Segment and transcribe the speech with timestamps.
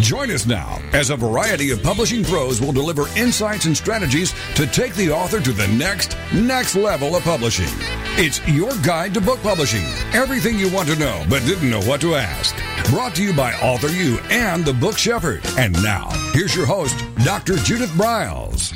[0.00, 4.66] Join us now as a variety of publishing pros will deliver insights and strategies to
[4.66, 7.68] take the author to the next, next level of publishing.
[8.16, 9.84] It's your guide to book publishing.
[10.12, 12.56] Everything you want to know but didn't know what to ask.
[12.90, 15.42] Brought to you by Author U and the Book Shepherd.
[15.58, 17.56] And now, here's your host, Dr.
[17.56, 18.72] Judith Briles.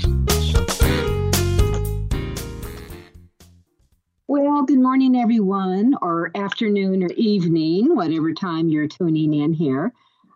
[4.27, 9.93] Well, good morning, everyone, or afternoon or evening, whatever time you're tuning in here.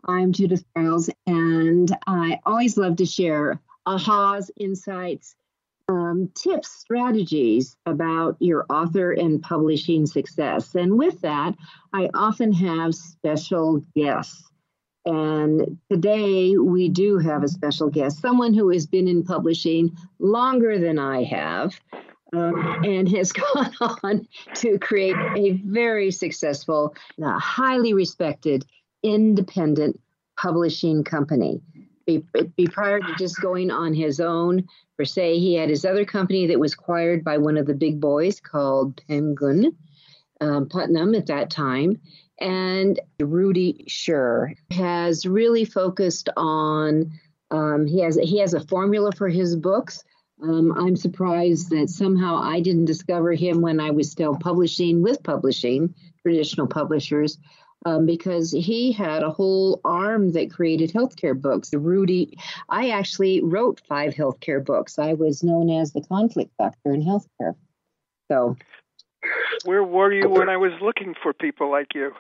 [0.09, 5.37] I'm Judith Briles, and I always love to share ahas, insights,
[5.87, 10.75] um, tips, strategies about your author and publishing success.
[10.75, 11.57] And with that,
[11.93, 14.51] I often have special guests.
[15.05, 20.79] And today we do have a special guest, someone who has been in publishing longer
[20.79, 21.79] than I have
[22.33, 28.65] um, and has gone on to create a very successful, uh, highly respected,
[29.03, 30.01] independent
[30.37, 31.61] publishing company.
[32.07, 32.25] Be,
[32.73, 36.59] prior to just going on his own, per se, he had his other company that
[36.59, 39.77] was acquired by one of the big boys called Penguin
[40.41, 42.01] um, Putnam at that time.
[42.41, 47.13] And Rudy Shur has really focused on.
[47.51, 50.05] Um, he has he has a formula for his books
[50.43, 55.23] um, I'm surprised that somehow I didn't discover him when I was still publishing with
[55.23, 57.39] publishing, traditional publishers,
[57.85, 61.73] um, because he had a whole arm that created healthcare books.
[61.73, 64.99] Rudy, I actually wrote five healthcare books.
[64.99, 67.55] I was known as the conflict doctor in healthcare.
[68.31, 68.57] So,
[69.65, 72.13] where were you when I was looking for people like you?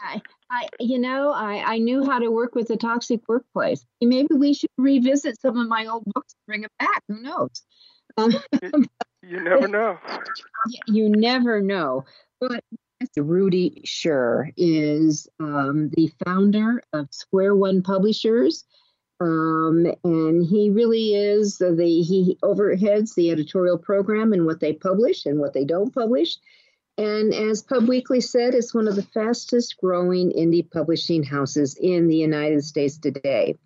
[0.00, 3.84] I, I, you know, I, I knew how to work with a toxic workplace.
[4.00, 7.02] Maybe we should revisit some of my old books, and bring them back.
[7.08, 7.62] Who knows?
[8.16, 8.34] Um,
[9.22, 9.98] you never know.
[10.86, 12.04] You never know.
[12.40, 12.64] But
[13.16, 18.64] Rudy Shur is um, the founder of Square One Publishers.
[19.20, 25.24] Um, and he really is the he overheads the editorial program and what they publish
[25.24, 26.36] and what they don't publish
[26.96, 32.06] and as Pub Weekly said, it's one of the fastest growing indie publishing houses in
[32.06, 33.56] the United States today.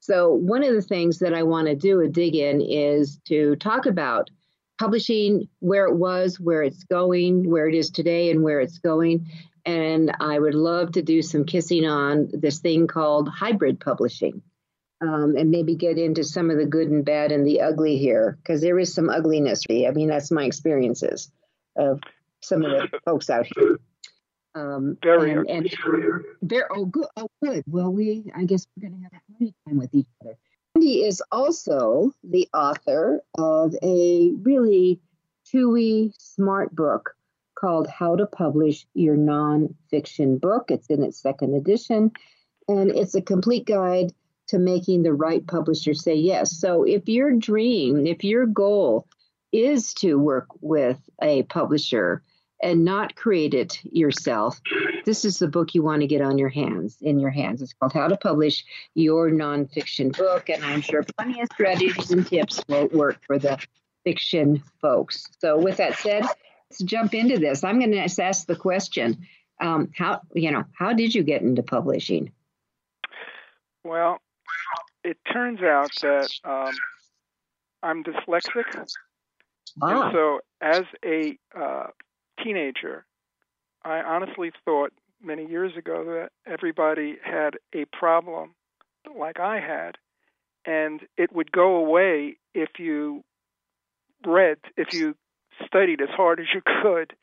[0.00, 3.56] So, one of the things that I want to do a dig in is to
[3.56, 4.30] talk about
[4.78, 9.30] publishing, where it was, where it's going, where it is today, and where it's going.
[9.64, 14.42] And I would love to do some kissing on this thing called hybrid publishing.
[15.00, 18.38] Um, and maybe get into some of the good and bad and the ugly here,
[18.40, 19.64] because there is some ugliness.
[19.68, 21.30] I mean, that's my experiences
[21.76, 22.00] of
[22.40, 23.80] some of the folks out here.
[24.54, 25.70] Um, very and, and
[26.40, 27.64] very oh good oh good.
[27.66, 30.36] Well, we I guess we're going to have a party time with each other.
[30.76, 35.00] Andy is also the author of a really
[35.46, 37.14] chewy, smart book
[37.54, 40.72] called How to Publish Your Nonfiction Book.
[40.72, 42.10] It's in its second edition,
[42.66, 44.12] and it's a complete guide
[44.48, 46.58] to making the right publisher say yes.
[46.58, 49.06] So if your dream, if your goal
[49.52, 52.24] is to work with a publisher
[52.64, 54.58] and not create it yourself,
[55.04, 57.60] this is the book you want to get on your hands, in your hands.
[57.60, 58.64] It's called How to Publish
[58.94, 63.58] Your Nonfiction Book, and I'm sure plenty of strategies and tips will work for the
[64.02, 65.28] fiction folks.
[65.40, 67.62] So, with that said, let's jump into this.
[67.64, 69.26] I'm going to ask the question:
[69.60, 72.32] um, How you know how did you get into publishing?
[73.84, 74.16] Well,
[75.04, 76.74] it turns out that um,
[77.82, 78.86] I'm dyslexic.
[79.82, 80.06] Ah.
[80.06, 81.88] And so, as a uh,
[82.44, 83.04] teenager,
[83.84, 88.54] I honestly thought many years ago that everybody had a problem
[89.18, 89.96] like I had,
[90.64, 93.24] and it would go away if you
[94.26, 95.14] read, if you
[95.64, 97.14] studied as hard as you could.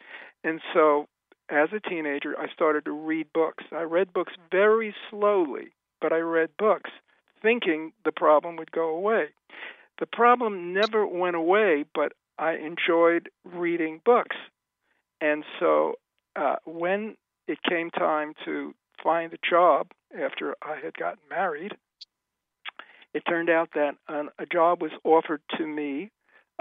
[0.44, 1.08] And so,
[1.50, 3.64] as a teenager, I started to read books.
[3.72, 6.90] I read books very slowly, but I read books
[7.42, 9.28] thinking the problem would go away.
[10.00, 14.36] The problem never went away, but I enjoyed reading books.
[15.22, 15.94] And so
[16.36, 17.16] uh, when
[17.48, 18.74] it came time to
[19.04, 19.88] find a job
[20.20, 21.74] after I had gotten married,
[23.14, 26.12] it turned out that an, a job was offered to me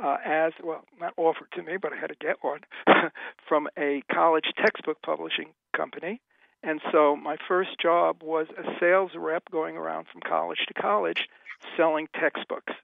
[0.02, 2.60] uh, as well, not offered to me, but I had to get one
[3.48, 6.20] from a college textbook publishing company.
[6.62, 11.28] And so my first job was a sales rep going around from college to college
[11.76, 12.74] selling textbooks.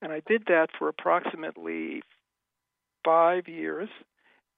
[0.00, 2.02] And I did that for approximately
[3.04, 3.88] five years.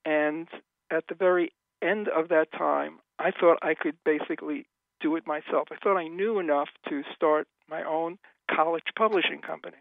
[0.04, 0.48] And
[0.90, 1.52] at the very
[1.82, 4.66] end of that time, I thought I could basically
[5.00, 5.68] do it myself.
[5.70, 8.18] I thought I knew enough to start my own
[8.50, 9.76] college publishing company.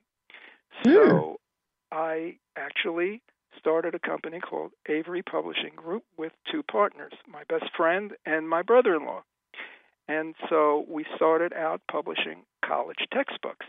[0.84, 0.94] Hmm.
[0.94, 1.40] So
[1.92, 3.22] I actually
[3.58, 8.62] started a company called Avery Publishing Group with two partners, my best friend and my
[8.62, 9.24] brother in law.
[10.08, 13.66] And so we started out publishing college textbooks,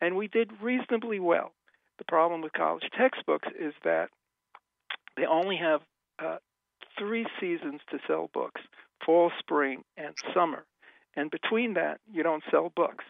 [0.00, 1.52] and we did reasonably well.
[1.98, 4.08] The problem with college textbooks is that
[5.16, 5.82] they only have
[6.18, 6.36] uh,
[6.98, 8.60] three seasons to sell books
[9.04, 10.64] fall, spring, and summer.
[11.16, 13.04] And between that, you don't sell books.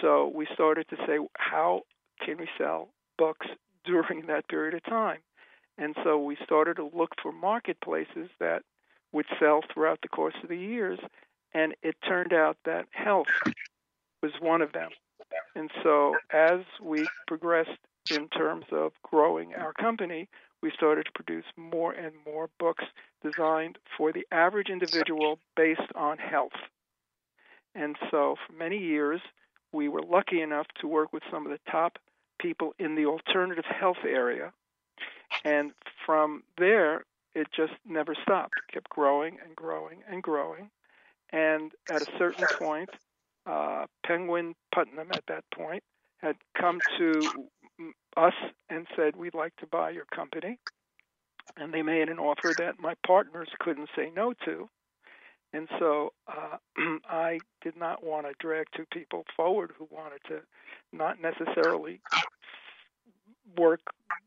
[0.00, 1.82] So we started to say, how
[2.24, 2.88] can we sell
[3.18, 3.46] books
[3.84, 5.20] during that period of time?
[5.76, 8.62] And so we started to look for marketplaces that
[9.12, 10.98] would sell throughout the course of the years.
[11.52, 13.26] And it turned out that health
[14.22, 14.90] was one of them.
[15.56, 17.78] And so as we progressed
[18.10, 20.28] in terms of growing our company,
[20.64, 22.84] we started to produce more and more books
[23.22, 26.56] designed for the average individual based on health.
[27.74, 29.20] And so for many years,
[29.72, 31.98] we were lucky enough to work with some of the top
[32.40, 34.54] people in the alternative health area.
[35.44, 35.72] And
[36.06, 40.70] from there, it just never stopped, it kept growing and growing and growing.
[41.30, 42.88] And at a certain point,
[43.44, 45.82] uh, Penguin Putnam at that point
[46.22, 47.20] had come to
[48.16, 48.34] us
[48.70, 50.58] and said, We'd like to buy your company.
[51.56, 54.68] And they made an offer that my partners couldn't say no to.
[55.52, 56.56] And so uh,
[57.08, 60.40] I did not want to drag two people forward who wanted to
[60.92, 62.00] not necessarily
[63.56, 63.80] work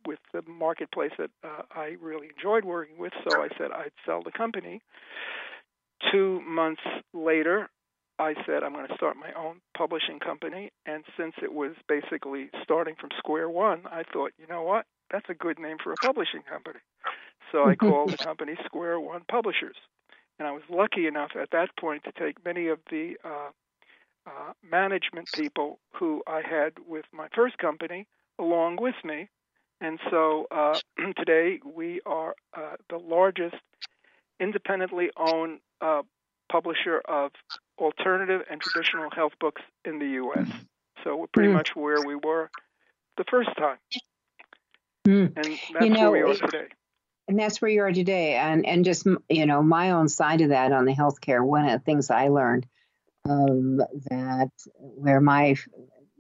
[0.06, 3.14] with the marketplace that uh, I really enjoyed working with.
[3.24, 4.82] So I said I'd sell the company.
[6.12, 6.84] Two months
[7.14, 7.70] later,
[8.19, 10.72] I said I'm going to start my own publishing company.
[10.86, 14.86] And since it was basically starting from square one, I thought, you know what?
[15.12, 16.80] That's a good name for a publishing company.
[17.52, 19.78] So I called the company Square One Publishers.
[20.40, 23.50] And I was lucky enough at that point to take many of the uh,
[24.28, 28.08] uh, management people who I had with my first company
[28.40, 29.30] along with me.
[29.81, 30.80] And so uh,
[31.18, 33.56] today we are uh, the largest
[34.40, 36.02] independently owned uh,
[36.52, 37.31] publisher of
[37.78, 40.48] alternative and traditional health books in the U.S.
[41.04, 41.56] So we're pretty mm.
[41.56, 42.50] much where we were
[43.18, 43.78] the first time.
[45.08, 45.34] Mm.
[45.38, 46.68] And that's you know, where we are today.
[47.28, 48.36] And that's where you are today.
[48.36, 51.46] And and just you know my own side of that on the healthcare.
[51.46, 52.66] One of the things I learned
[53.30, 53.78] um,
[54.10, 55.56] that where my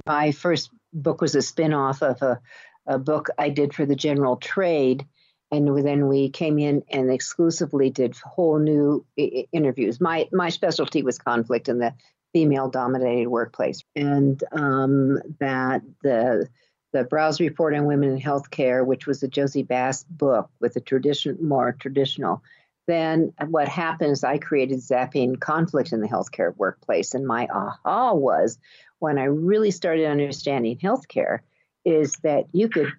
[0.05, 2.39] my first book was a spin-off of a,
[2.85, 5.05] a book I did for the general trade
[5.51, 10.01] and then we came in and exclusively did whole new interviews.
[10.01, 11.93] My my specialty was conflict in the
[12.33, 16.47] female dominated workplace, and um, that the
[16.93, 21.37] the Briles Report on Women in Healthcare, which was a Jossey-Bass book with a tradition
[21.41, 22.41] more traditional.
[22.87, 28.13] Then what happened is I created zapping conflict in the healthcare workplace, and my aha
[28.13, 28.57] was
[28.99, 31.39] when I really started understanding healthcare
[31.85, 32.91] is that you could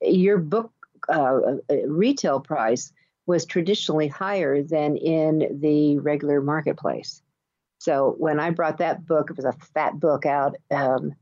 [0.00, 0.72] your book
[1.08, 1.56] uh,
[1.86, 2.92] retail price
[3.26, 7.22] was traditionally higher than in the regular marketplace.
[7.78, 11.14] So when I brought that book, it was a fat book out, um,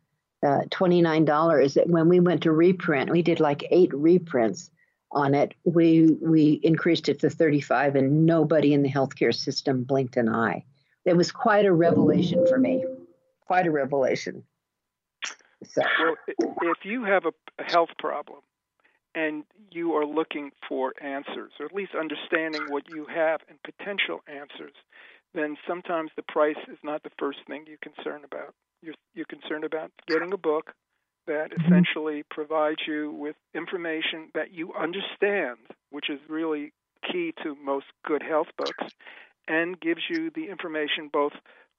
[0.43, 1.87] uh, $29.
[1.87, 4.71] When we went to reprint, we did like eight reprints
[5.12, 5.55] on it.
[5.65, 10.65] We we increased it to 35, and nobody in the healthcare system blinked an eye.
[11.05, 12.84] It was quite a revelation for me.
[13.46, 14.44] Quite a revelation.
[15.65, 15.82] So.
[16.39, 18.41] Well, if you have a health problem,
[19.14, 24.20] and you are looking for answers, or at least understanding what you have and potential
[24.26, 24.74] answers,
[25.34, 28.55] then sometimes the price is not the first thing you're concerned about.
[28.82, 30.72] You're, you're concerned about getting a book
[31.26, 31.67] that mm-hmm.
[31.67, 35.58] essentially provides you with information that you understand,
[35.90, 36.72] which is really
[37.10, 38.94] key to most good health books,
[39.48, 41.32] and gives you the information both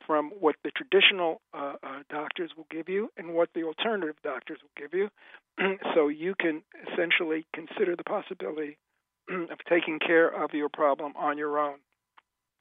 [0.05, 4.59] from what the traditional uh, uh, doctors will give you and what the alternative doctors
[4.61, 5.09] will give you.
[5.95, 8.77] so you can essentially consider the possibility
[9.29, 11.75] of taking care of your problem on your own.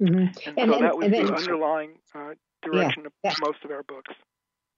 [0.02, 0.16] Mm-hmm.
[0.18, 3.82] And, and, so then, that was the underlying uh, direction yeah, of most of our
[3.82, 4.14] books.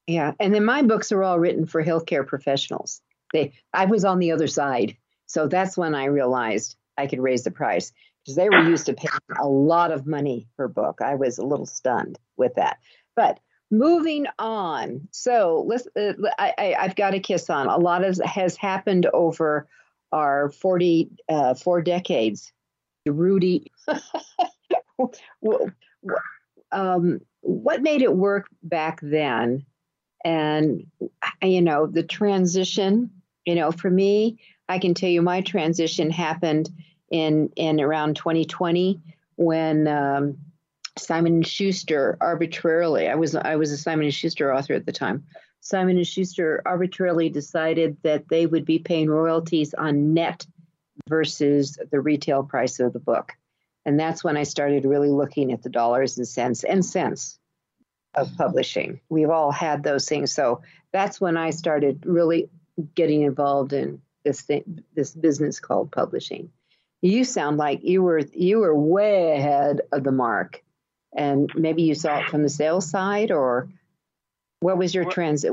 [0.07, 3.01] Yeah, and then my books are all written for healthcare professionals.
[3.33, 7.45] They, I was on the other side, so that's when I realized I could raise
[7.45, 7.93] the price
[8.23, 9.11] because they were used to paying
[9.41, 11.01] a lot of money per book.
[11.03, 12.79] I was a little stunned with that.
[13.17, 15.87] But moving on, so let's.
[15.97, 17.67] Uh, I, have got a kiss on.
[17.67, 19.67] A lot of has happened over
[20.13, 22.53] our forty uh, four decades.
[23.05, 23.73] Rudy,
[26.71, 29.67] um, what made it work back then?
[30.25, 30.87] And
[31.43, 33.11] you know the transition.
[33.45, 34.39] You know, for me,
[34.69, 36.71] I can tell you my transition happened
[37.13, 39.01] in in around 2020
[39.37, 40.39] when um,
[40.99, 44.93] Simon and Schuster arbitrarily I was I was a Simon and Schuster author at the
[44.93, 45.25] time.
[45.61, 50.45] Simon and Schuster arbitrarily decided that they would be paying royalties on net
[51.09, 53.33] versus the retail price of the book.
[53.85, 57.39] And that's when I started really looking at the dollars and cents and cents
[58.15, 59.01] of publishing.
[59.09, 60.33] We've all had those things.
[60.33, 62.51] So that's when I started really
[62.95, 66.51] getting involved in this thing, this business called publishing.
[67.03, 70.63] You sound like you were you were way ahead of the mark,
[71.15, 73.69] and maybe you saw it from the sales side, or
[74.61, 75.53] what was your transit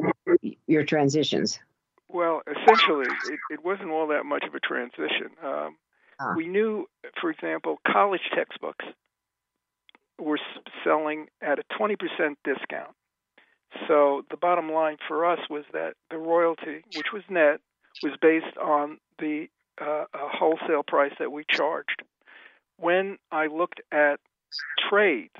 [0.67, 1.59] your transitions?
[2.07, 5.31] Well, essentially, it, it wasn't all that much of a transition.
[5.43, 5.77] Um,
[6.19, 6.33] ah.
[6.35, 6.87] We knew,
[7.19, 8.85] for example, college textbooks
[10.19, 10.39] were
[10.83, 11.95] selling at a 20%
[12.43, 12.95] discount.
[13.87, 17.59] So the bottom line for us was that the royalty, which was net,
[18.03, 19.47] was based on the
[19.81, 22.03] uh, wholesale price that we charged.
[22.77, 24.19] When I looked at
[24.89, 25.31] trade,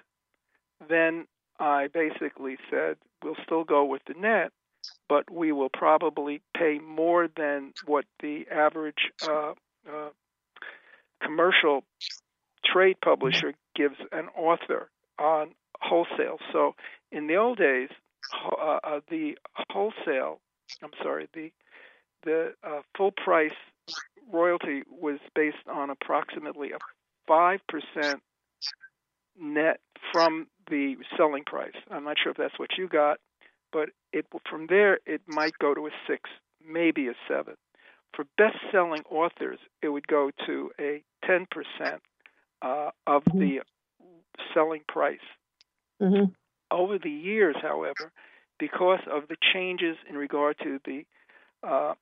[0.88, 1.26] then
[1.60, 4.52] I basically said we'll still go with the net,
[5.08, 9.54] but we will probably pay more than what the average uh,
[9.90, 10.10] uh,
[11.22, 11.84] commercial
[12.66, 16.38] trade publisher gives an author on wholesale.
[16.54, 16.76] So
[17.12, 17.90] in the old days,
[18.34, 19.38] uh, uh, the
[19.70, 20.40] wholesale,
[20.84, 21.52] I'm sorry, the
[22.24, 23.52] the uh, full price
[24.32, 26.78] royalty was based on approximately a
[27.28, 28.22] five percent
[29.40, 29.80] net
[30.12, 31.76] from the selling price.
[31.90, 33.20] I'm not sure if that's what you got,
[33.72, 36.30] but it from there it might go to a six,
[36.66, 37.56] maybe a seven.
[38.16, 41.46] For best-selling authors, it would go to a 10%
[42.62, 43.60] uh, of the
[44.54, 45.20] selling price.
[46.02, 46.32] Mm-hmm.
[46.72, 48.12] Over the years, however,
[48.58, 51.06] because of the changes in regard to the
[51.68, 51.94] uh,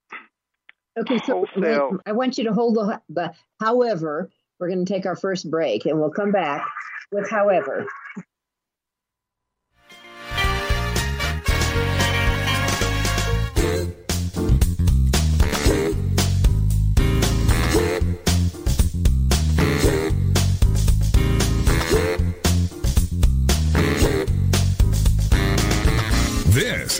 [0.98, 4.30] okay, so wholesale, I want you to hold the, the however.
[4.60, 6.66] We're going to take our first break, and we'll come back
[7.12, 7.86] with however.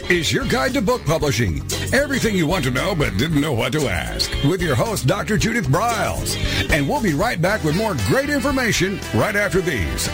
[0.04, 1.60] Is your guide to book publishing.
[1.92, 4.30] Everything you want to know but didn't know what to ask.
[4.44, 5.36] With your host, Dr.
[5.36, 6.36] Judith Briles.
[6.70, 10.08] And we'll be right back with more great information right after these.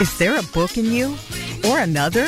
[0.00, 1.16] Is there a book in you?
[1.64, 2.26] Or another?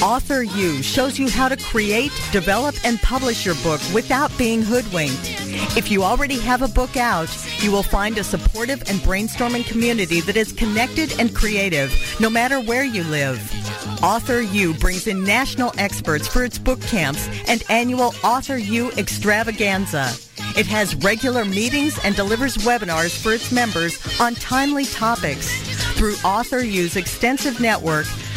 [0.00, 5.39] Author U shows you how to create, develop, and publish your book without being hoodwinked.
[5.76, 7.28] If you already have a book out,
[7.60, 12.60] you will find a supportive and brainstorming community that is connected and creative, no matter
[12.60, 13.40] where you live.
[14.02, 20.12] Author U brings in national experts for its book camps and annual Author U extravaganza.
[20.56, 25.48] It has regular meetings and delivers webinars for its members on timely topics.
[25.96, 28.06] Through Author U's extensive network,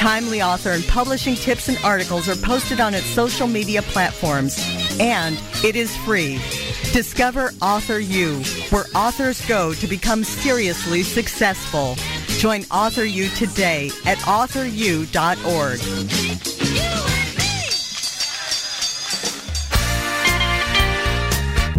[0.00, 4.58] Timely author and publishing tips and articles are posted on its social media platforms,
[4.98, 6.40] and it is free.
[6.94, 11.96] Discover Author U, where authors go to become seriously successful.
[12.38, 15.80] Join Author U today at authoru.org.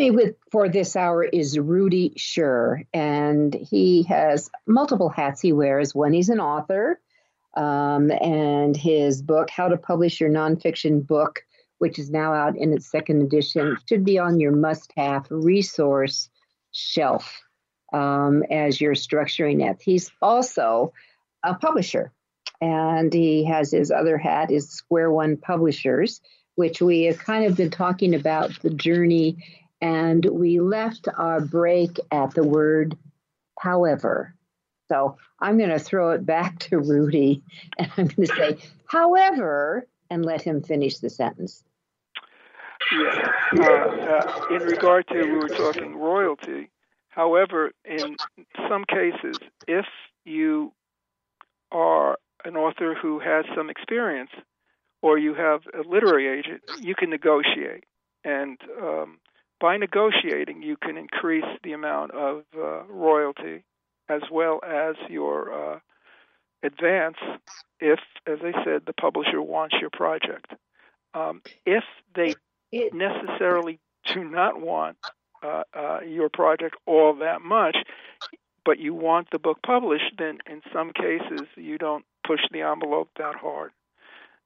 [0.00, 5.94] Me with for this hour is Rudy Shur, and he has multiple hats he wears.
[5.94, 6.98] One, he's an author,
[7.54, 11.44] um, and his book, How to Publish Your Nonfiction Book,
[11.78, 16.30] which is now out in its second edition, should be on your must have resource
[16.72, 17.42] shelf
[17.92, 19.82] um, as you're structuring it.
[19.82, 20.94] He's also
[21.44, 22.10] a publisher,
[22.62, 26.22] and he has his other hat is Square One Publishers
[26.56, 29.42] which we have kind of been talking about the journey,
[29.80, 32.96] and we left our break at the word
[33.58, 34.34] however.
[34.88, 37.42] So I'm going to throw it back to Rudy
[37.78, 41.62] and I'm going to say, however, and let him finish the sentence.
[42.92, 43.32] Yeah.
[43.58, 46.70] Uh, uh, in regard to, we were talking royalty.
[47.08, 48.16] However, in
[48.68, 49.36] some cases,
[49.68, 49.86] if
[50.24, 50.72] you
[51.70, 54.30] are an author who has some experience
[55.02, 57.84] or you have a literary agent, you can negotiate.
[58.24, 59.18] And um,
[59.60, 63.64] by negotiating, you can increase the amount of uh, royalty
[64.08, 65.78] as well as your uh,
[66.62, 67.16] advance
[67.78, 70.52] if, as I said, the publisher wants your project.
[71.14, 72.34] Um, if they
[72.92, 73.78] necessarily
[74.12, 74.96] do not want
[75.42, 77.76] uh, uh, your project all that much,
[78.64, 83.08] but you want the book published, then in some cases you don't push the envelope
[83.18, 83.72] that hard.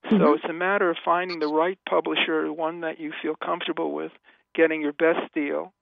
[0.07, 0.19] Mm-hmm.
[0.19, 4.13] So it's a matter of finding the right publisher, one that you feel comfortable with,
[4.55, 5.73] getting your best deal,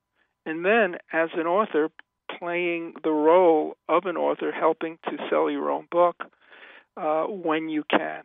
[0.47, 1.91] and then as an author,
[2.39, 6.17] playing the role of an author, helping to sell your own book
[6.97, 8.23] uh, when you can.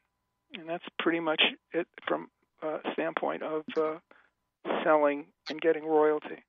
[0.54, 1.42] And that's pretty much
[1.74, 2.30] it from
[2.62, 3.98] a standpoint of uh,
[4.84, 6.44] selling and getting royalty.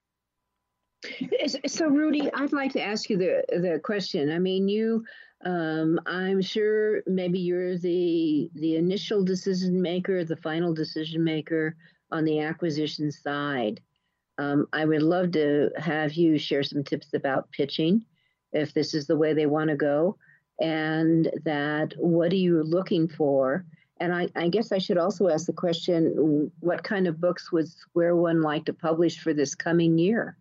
[1.67, 4.33] So, Rudy, I'd like to ask you the the question.
[4.33, 5.05] I mean, you,
[5.45, 11.77] um, I'm sure maybe you're the the initial decision maker, the final decision maker
[12.11, 13.81] on the acquisition side.
[14.39, 18.05] Um, I would love to have you share some tips about pitching,
[18.53, 20.17] if this is the way they want to go,
[20.61, 23.65] and that what are you looking for?
[24.01, 27.69] And I, I guess I should also ask the question: What kind of books would
[27.69, 30.37] Square One like to publish for this coming year?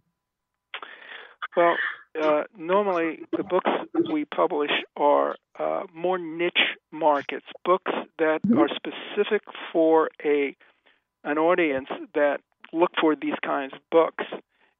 [1.55, 1.75] Well,
[2.21, 3.69] uh, normally the books
[4.11, 6.53] we publish are uh, more niche
[6.91, 8.59] markets, books that mm-hmm.
[8.59, 9.41] are specific
[9.73, 10.55] for a
[11.23, 12.41] an audience that
[12.73, 14.23] look for these kinds of books.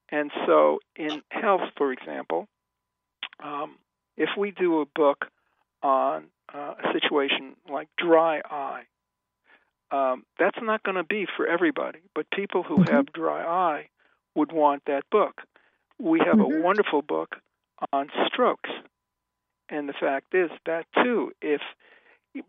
[0.10, 2.48] And so, in health, for example,
[3.44, 3.76] um,
[4.16, 5.26] if we do a book
[5.84, 8.84] on uh, a situation like dry eye,
[9.92, 12.00] um, that's not going to be for everybody.
[12.16, 12.94] But people who mm-hmm.
[12.94, 13.90] have dry eye
[14.36, 15.42] would want that book
[16.00, 16.60] we have mm-hmm.
[16.60, 17.36] a wonderful book
[17.92, 18.70] on strokes.
[19.70, 21.62] And the fact is that, too, if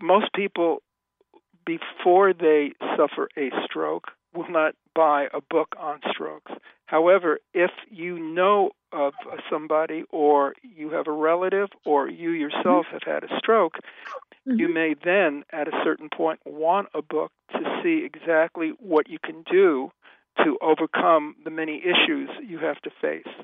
[0.00, 0.82] most people,
[1.66, 6.52] before they suffer a stroke, will not buy a book on strokes.
[6.86, 9.12] However, if you know of
[9.50, 12.94] somebody or you have a relative or you yourself mm-hmm.
[12.94, 13.74] have had a stroke,
[14.46, 14.58] mm-hmm.
[14.58, 19.18] you may then, at a certain point, want a book to see exactly what you
[19.22, 19.90] can do
[20.44, 23.34] to overcome the many issues you have to face.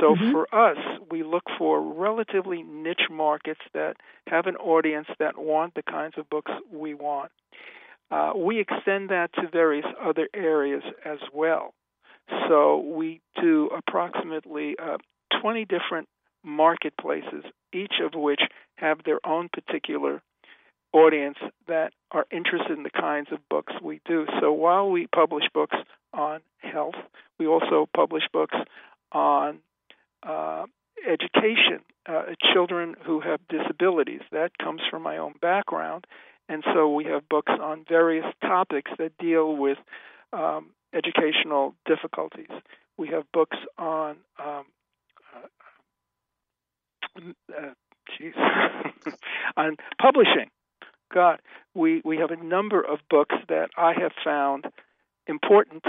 [0.00, 0.32] So mm-hmm.
[0.32, 0.78] for us,
[1.10, 6.28] we look for relatively niche markets that have an audience that want the kinds of
[6.28, 7.30] books we want.
[8.12, 11.72] Uh, we extend that to various other areas as well.
[12.48, 14.98] So we do approximately uh,
[15.40, 16.08] 20 different
[16.44, 18.42] marketplaces, each of which
[18.76, 20.20] have their own particular
[20.92, 24.26] audience that are interested in the kinds of books we do.
[24.40, 25.76] So while we publish books
[26.12, 26.96] on health,
[27.38, 28.56] we also publish books
[29.10, 29.60] on
[30.22, 30.66] uh,
[31.08, 34.20] education, uh, children who have disabilities.
[34.32, 36.06] That comes from my own background.
[36.48, 39.78] And so we have books on various topics that deal with
[40.32, 42.50] um, educational difficulties.
[42.98, 44.64] We have books on um,
[47.16, 47.22] uh,
[47.56, 47.72] uh
[49.56, 50.50] on publishing.
[51.12, 51.40] God,
[51.74, 54.66] we, we have a number of books that I have found
[55.26, 55.84] important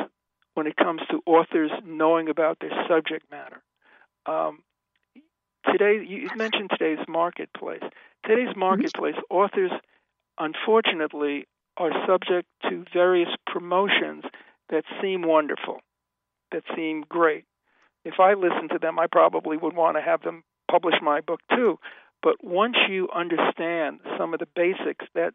[0.53, 3.61] when it comes to authors knowing about their subject matter.
[4.25, 4.59] Um,
[5.71, 7.83] today, you mentioned today's marketplace.
[8.25, 8.59] Today's mm-hmm.
[8.59, 9.35] marketplace, mm-hmm.
[9.35, 9.71] authors,
[10.39, 14.23] unfortunately, are subject to various promotions
[14.69, 15.81] that seem wonderful,
[16.51, 17.45] that seem great.
[18.05, 21.41] If I listened to them, I probably would want to have them publish my book
[21.49, 21.79] too.
[22.21, 25.33] But once you understand some of the basics that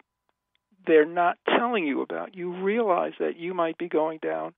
[0.87, 4.55] they're not telling you about, you realize that you might be going down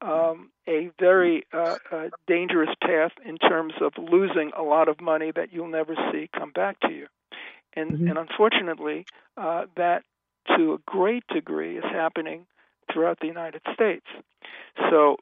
[0.00, 5.32] um, a very uh, uh, dangerous path in terms of losing a lot of money
[5.34, 7.06] that you'll never see come back to you.
[7.74, 8.08] And, mm-hmm.
[8.08, 9.06] and unfortunately,
[9.36, 10.02] uh, that
[10.56, 12.46] to a great degree is happening
[12.92, 14.06] throughout the United States.
[14.90, 15.16] So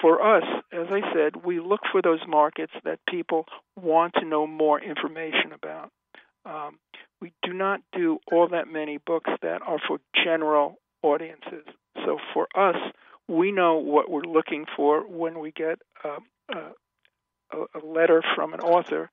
[0.00, 3.46] for us, as I said, we look for those markets that people
[3.80, 5.90] want to know more information about.
[6.44, 6.78] Um,
[7.20, 11.64] we do not do all that many books that are for general audiences.
[12.04, 12.76] So for us,
[13.28, 18.60] we know what we're looking for when we get a, a, a letter from an
[18.60, 19.10] author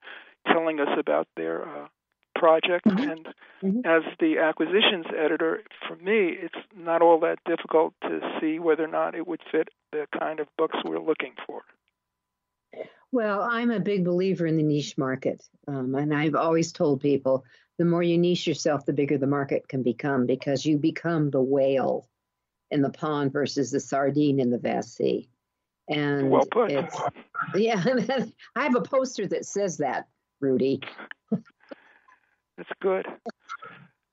[0.48, 1.88] telling us about their uh,
[2.36, 2.86] project.
[2.86, 3.10] Mm-hmm.
[3.10, 3.28] And
[3.64, 3.80] mm-hmm.
[3.86, 8.88] as the acquisitions editor, for me, it's not all that difficult to see whether or
[8.88, 11.64] not it would fit the kind of books we're looking for.
[13.12, 15.44] Well, I'm a big believer in the niche market.
[15.68, 17.46] Um, and I've always told people
[17.78, 21.42] the more you niche yourself, the bigger the market can become because you become the
[21.42, 22.08] whale
[22.72, 25.30] in the pond versus the sardine in the vast sea.
[25.88, 26.72] And well put.
[26.72, 26.96] It's,
[27.56, 27.84] yeah,
[28.56, 30.08] I have a poster that says that,
[30.40, 30.82] Rudy.
[32.68, 33.06] That's good.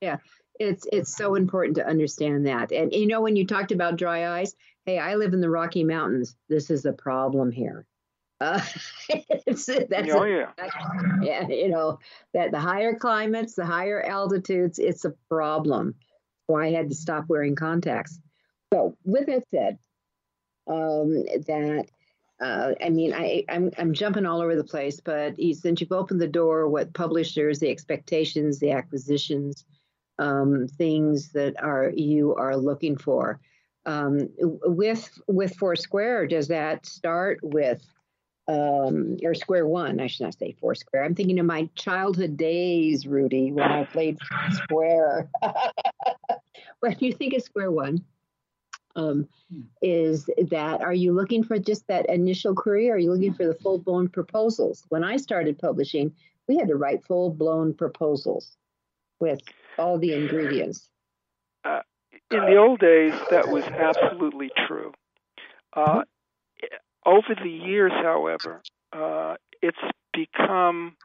[0.01, 0.17] Yeah,
[0.59, 2.73] it's it's so important to understand that.
[2.73, 4.55] And you know, when you talked about dry eyes,
[4.87, 6.37] hey, I live in the Rocky Mountains.
[6.49, 7.87] This is a problem here.
[8.43, 8.59] Uh,
[9.11, 10.47] it's, that's oh a, yeah,
[11.21, 11.47] yeah.
[11.47, 11.99] You know
[12.33, 15.95] that the higher climates, the higher altitudes, it's a problem.
[16.47, 18.19] Why I had to stop wearing contacts.
[18.73, 19.79] So, with that said,
[20.67, 21.11] um,
[21.49, 21.89] that
[22.41, 26.21] uh, I mean, I, I'm I'm jumping all over the place, but since you've opened
[26.21, 29.65] the door, what publishers, the expectations, the acquisitions,
[30.19, 33.41] um, things that are you are looking for,
[33.85, 37.83] um, with with Foursquare, does that start with
[38.49, 40.01] um, or Square One?
[40.01, 41.05] I should not say Foursquare.
[41.05, 44.19] I'm thinking of my childhood days, Rudy, when I played
[44.53, 45.29] Square.
[46.81, 48.05] when you think of Square One,
[49.01, 49.63] um, hmm.
[49.83, 52.95] is that are you looking for just that initial career?
[52.95, 54.85] Are you looking for the full blown proposals?
[54.89, 56.13] When I started publishing,
[56.49, 58.57] we had to write full blown proposals
[59.21, 59.41] with
[59.79, 60.89] all the ingredients.
[61.65, 61.81] Uh,
[62.31, 64.93] in the old days, that was absolutely true.
[65.73, 66.03] Uh,
[67.05, 69.79] over the years, however, uh, it's
[70.13, 70.97] become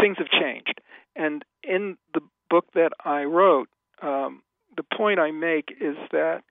[0.00, 0.80] things have changed.
[1.16, 3.68] And in the book that I wrote,
[4.02, 4.42] um,
[4.78, 6.42] the point I make is that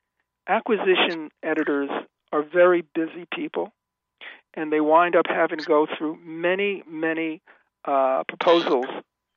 [0.48, 1.90] acquisition editors
[2.34, 3.72] are very busy people,
[4.54, 7.42] and they wind up having to go through many, many
[7.86, 8.86] uh, proposals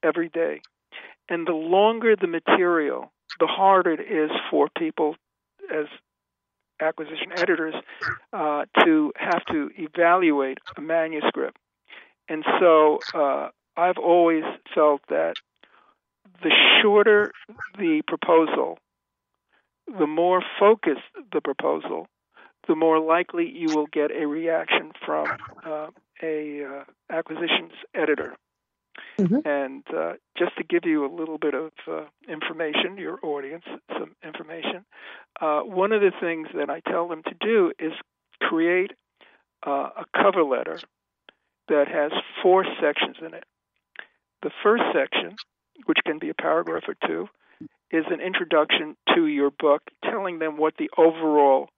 [0.03, 0.61] every day.
[1.29, 5.14] And the longer the material, the harder it is for people
[5.72, 5.87] as
[6.83, 7.74] acquisition editors
[8.33, 11.59] uh, to have to evaluate a manuscript.
[12.29, 14.42] And so uh, I've always
[14.74, 15.35] felt that
[16.42, 17.33] the shorter
[17.79, 18.79] the proposal,
[19.87, 21.00] the more focused
[21.33, 22.07] the proposal,
[22.68, 25.26] the more likely you will get a reaction from
[25.64, 25.88] uh,
[26.22, 28.35] a uh, acquisitions editor.
[29.18, 29.46] Mm-hmm.
[29.46, 34.14] And uh, just to give you a little bit of uh, information, your audience, some
[34.24, 34.85] information,
[35.40, 37.92] uh, one of the things that I tell them to do is
[38.40, 38.92] create
[39.66, 40.79] uh, a cover letter
[41.68, 43.44] that has four sections in it.
[44.42, 45.37] The first section
[45.86, 47.28] which can be a paragraph or two,
[47.90, 51.68] is an introduction to your book, telling them what the overall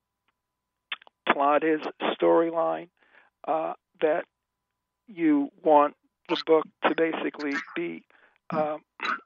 [1.33, 1.81] plot is,
[2.21, 2.89] storyline
[3.49, 4.25] uh, that
[5.07, 5.95] you want
[6.29, 8.03] the book to basically be
[8.53, 8.77] uh,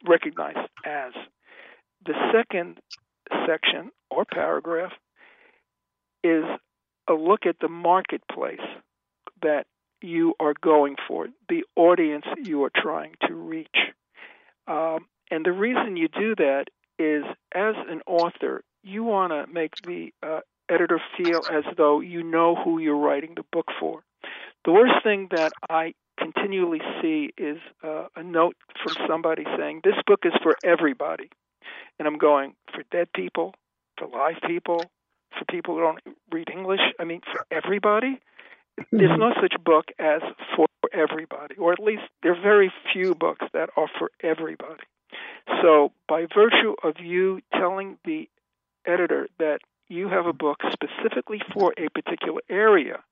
[0.07, 1.13] recognized as.
[2.05, 2.79] The second
[3.47, 4.93] section or paragraph
[6.23, 6.45] is
[7.09, 8.61] a look at the marketplace
[9.43, 9.67] that
[10.03, 13.77] you are going for, the audience you are trying to reach.
[14.67, 16.67] Um, and the reason you do that
[16.99, 17.25] is,
[17.55, 22.55] as an author, you want to make the uh, editor feel as though you know
[22.55, 24.03] who you're writing the book for.
[24.65, 29.95] The worst thing that I continually see is uh, a note from somebody saying, This
[30.07, 31.31] book is for everybody.
[31.99, 33.55] And I'm going, For dead people,
[33.99, 34.85] for live people,
[35.39, 36.81] for people who don't read English.
[36.99, 38.21] I mean, for everybody.
[38.93, 39.21] There's mm-hmm.
[39.21, 40.21] no such book as
[40.55, 40.66] for
[40.97, 44.83] everybody, or at least there are very few books that are for everybody.
[45.63, 48.29] So, by virtue of you telling the
[48.87, 53.03] editor that you have a book specifically for a particular area,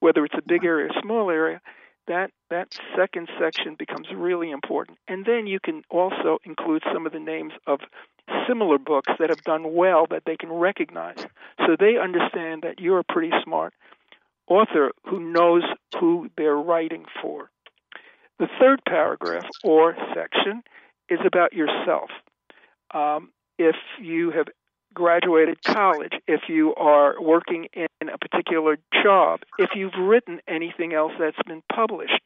[0.00, 1.60] whether it's a big area or small area,
[2.06, 4.98] that that second section becomes really important.
[5.08, 7.80] And then you can also include some of the names of
[8.48, 11.26] similar books that have done well that they can recognize.
[11.66, 13.74] So they understand that you're pretty smart
[14.48, 15.62] author who knows
[15.98, 17.50] who they're writing for.
[18.38, 20.62] The third paragraph or section
[21.08, 22.10] is about yourself.
[22.92, 24.46] Um, if you have
[24.92, 31.12] graduated college, if you are working in a particular job, if you've written anything else
[31.18, 32.20] that's been published,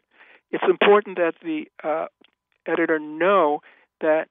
[0.51, 2.07] it's important that the uh,
[2.67, 3.61] editor know
[4.01, 4.29] that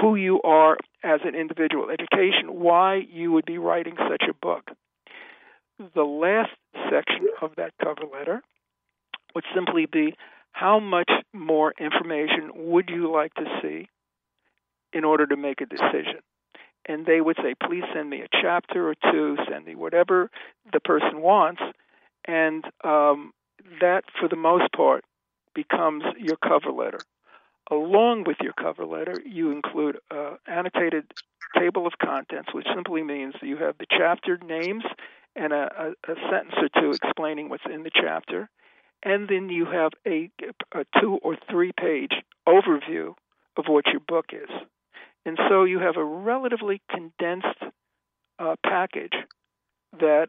[0.00, 4.70] who you are as an individual, education, why you would be writing such a book.
[5.94, 6.50] The last
[6.90, 8.42] section of that cover letter
[9.34, 10.16] would simply be
[10.52, 13.88] how much more information would you like to see
[14.92, 16.20] in order to make a decision?
[16.86, 20.30] And they would say, please send me a chapter or two, send me whatever
[20.72, 21.62] the person wants.
[22.24, 23.32] And um,
[23.80, 25.04] that, for the most part,
[25.54, 27.00] becomes your cover letter.
[27.70, 31.04] along with your cover letter, you include an annotated
[31.56, 34.84] table of contents, which simply means you have the chapter names
[35.38, 38.48] and a, a, sentence or two explaining what's in the chapter.
[39.02, 40.30] And then you have a,
[40.74, 42.12] a two or three page
[42.48, 43.14] overview
[43.56, 44.50] of what your book is.
[45.24, 47.62] And so you have a relatively condensed
[48.38, 49.12] uh, package
[50.00, 50.28] that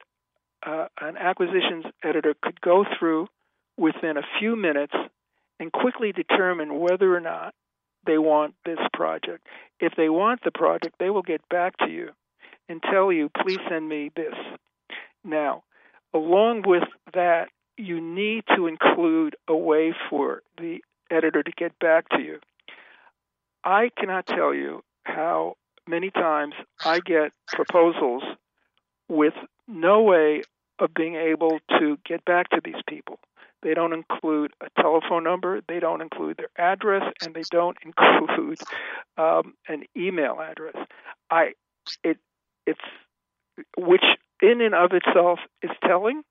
[0.66, 3.28] uh, an acquisitions editor could go through
[3.78, 4.94] within a few minutes
[5.60, 7.54] and quickly determine whether or not
[8.06, 9.46] they want this project.
[9.80, 12.10] If they want the project, they will get back to you
[12.68, 14.34] and tell you, please send me this.
[15.24, 15.64] Now,
[16.14, 20.80] along with that, you need to include a way for the
[21.10, 22.40] editor to get back to you.
[23.64, 25.56] I cannot tell you how
[25.88, 26.54] many times
[26.84, 28.24] I get proposals
[29.08, 29.34] with
[29.68, 30.44] no way
[30.78, 33.20] of being able to get back to these people.
[33.62, 38.60] They don't include a telephone number, they don't include their address, and they don't include
[39.18, 40.76] um, an email address.
[41.30, 41.54] I
[42.04, 42.18] it
[42.66, 42.80] it's
[43.78, 44.04] which
[44.42, 46.24] in and of itself is telling,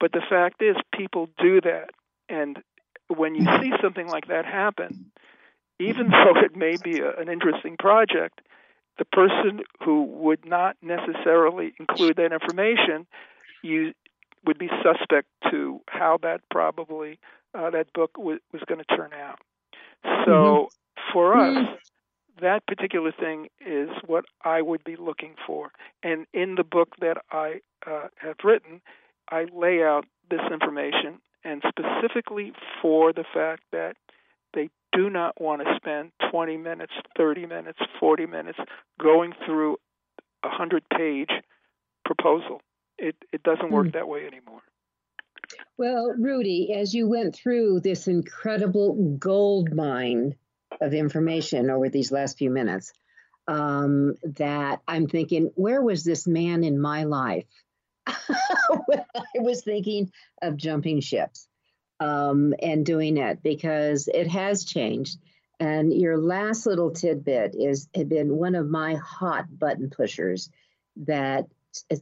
[0.00, 1.90] but the fact is people do that,
[2.28, 2.62] and
[3.08, 5.12] when you see something like that happen,
[5.78, 8.40] even though it may be a, an interesting project,
[8.98, 13.06] the person who would not necessarily include that information
[13.62, 13.92] you
[14.44, 17.18] would be suspect to how that probably
[17.54, 19.38] uh, that book w- was going to turn out.
[20.26, 21.12] So mm-hmm.
[21.12, 21.74] for us, mm-hmm.
[22.40, 25.70] That particular thing is what I would be looking for.
[26.02, 28.80] And in the book that I uh, have written,
[29.30, 33.96] I lay out this information, and specifically for the fact that
[34.54, 38.58] they do not want to spend 20 minutes, 30 minutes, 40 minutes
[39.00, 39.76] going through
[40.42, 41.30] a 100 page
[42.04, 42.60] proposal
[43.02, 43.92] it, it doesn't work mm.
[43.94, 44.62] that way anymore.
[45.76, 50.36] Well, Rudy, as you went through this incredible gold mine
[50.80, 52.92] of information over these last few minutes,
[53.48, 57.46] um, that I'm thinking, where was this man in my life?
[58.06, 59.04] I
[59.36, 61.46] was thinking of jumping ships
[62.00, 65.18] um, and doing it because it has changed.
[65.60, 70.50] And your last little tidbit is had been one of my hot button pushers
[70.96, 71.46] that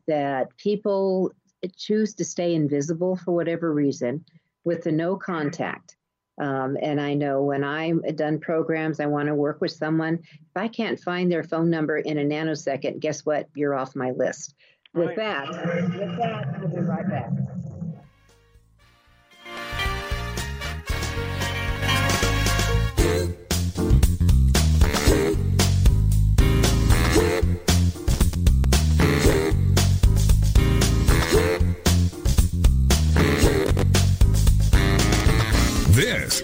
[0.07, 1.33] that people
[1.77, 4.25] choose to stay invisible for whatever reason
[4.65, 5.97] with the no contact.
[6.41, 10.21] Um, and I know when I'm done programs, I want to work with someone.
[10.23, 13.49] If I can't find their phone number in a nanosecond, guess what?
[13.55, 14.55] You're off my list.
[14.95, 15.17] With right.
[15.17, 17.31] that, with that, we'll be right back.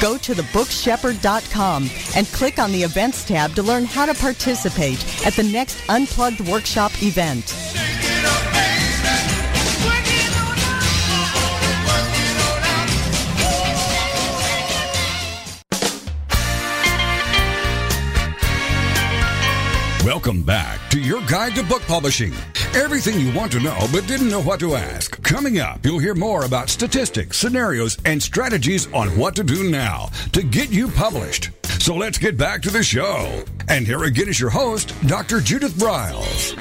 [0.00, 5.34] Go to thebookshepherd.com and click on the events tab to learn how to participate at
[5.34, 7.54] the next Unplugged Workshop event.
[20.20, 22.34] Welcome back to your guide to book publishing.
[22.74, 25.12] Everything you want to know but didn't know what to ask.
[25.22, 30.10] Coming up, you'll hear more about statistics, scenarios, and strategies on what to do now
[30.32, 31.52] to get you published.
[31.78, 33.42] So let's get back to the show.
[33.68, 35.40] And here again is your host, Dr.
[35.40, 36.54] Judith Briles.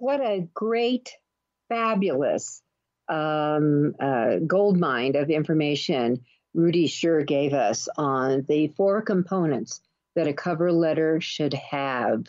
[0.00, 1.12] what a great,
[1.70, 2.60] fabulous
[3.08, 9.80] um, uh, gold mine of information Rudy Shur gave us on the four components
[10.14, 12.26] that a cover letter should have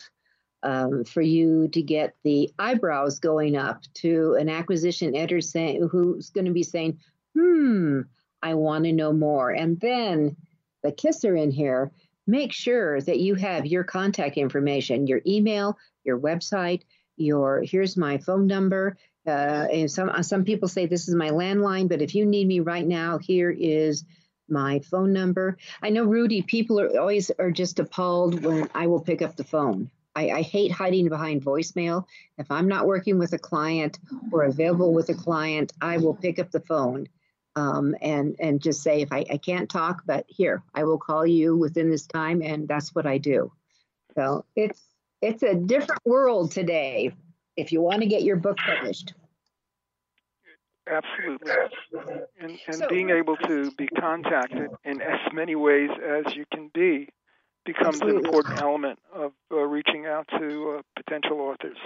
[0.62, 6.30] um, for you to get the eyebrows going up to an acquisition editor saying, who's
[6.30, 6.98] going to be saying,
[7.34, 8.02] hmm,
[8.42, 9.50] I want to know more.
[9.50, 10.36] And then
[10.82, 11.90] the kisser in here,
[12.26, 16.82] make sure that you have your contact information, your email, your website,
[17.16, 18.96] your here's my phone number.
[19.26, 22.60] Uh, and some some people say this is my landline, but if you need me
[22.60, 24.04] right now, here is
[24.48, 25.58] my phone number.
[25.82, 29.44] I know Rudy, people are always are just appalled when I will pick up the
[29.44, 29.90] phone.
[30.16, 32.04] I, I, hate hiding behind voicemail.
[32.36, 34.00] If I'm not working with a client
[34.32, 37.08] or available with a client, I will pick up the phone
[37.56, 41.26] um, and and just say if I, I can't talk, but here I will call
[41.26, 43.52] you within this time, and that's what I do.
[44.14, 44.80] So it's
[45.20, 47.12] it's a different world today.
[47.60, 49.14] If you want to get your book published.
[50.90, 51.52] Absolutely.
[52.40, 56.70] And, and so, being able to be contacted in as many ways as you can
[56.74, 57.08] be
[57.64, 58.20] becomes absolutely.
[58.20, 61.76] an important element of uh, reaching out to uh, potential authors.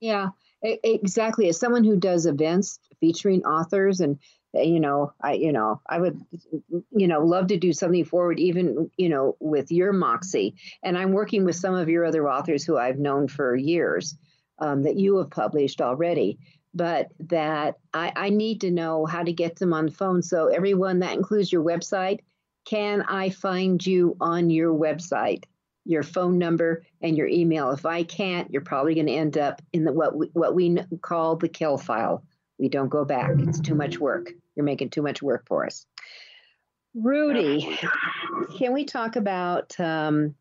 [0.00, 0.28] Yeah,
[0.62, 1.48] exactly.
[1.48, 4.18] As someone who does events featuring authors and
[4.54, 6.20] you know i you know i would
[6.90, 11.12] you know love to do something forward even you know with your moxie and i'm
[11.12, 14.16] working with some of your other authors who i've known for years
[14.58, 16.38] um, that you have published already
[16.74, 20.22] but that I, I need to know how to get them on the phone.
[20.22, 22.20] So, everyone, that includes your website.
[22.64, 25.44] Can I find you on your website?
[25.86, 27.70] Your phone number and your email.
[27.70, 30.78] If I can't, you're probably going to end up in the what we, what we
[31.02, 32.24] call the kill file.
[32.58, 33.32] We don't go back.
[33.38, 34.32] It's too much work.
[34.56, 35.86] You're making too much work for us.
[36.94, 37.78] Rudy,
[38.56, 40.36] can we talk about um,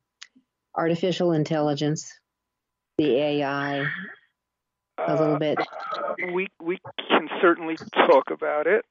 [0.76, 2.14] artificial intelligence,
[2.98, 3.86] the AI,
[4.98, 5.58] a little bit?
[5.60, 6.80] Uh, we we
[7.10, 7.78] can certainly
[8.08, 8.86] talk about it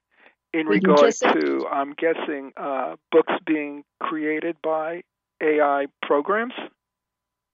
[0.53, 5.03] in regard to, I'm guessing, uh, books being created by
[5.41, 6.53] AI programs.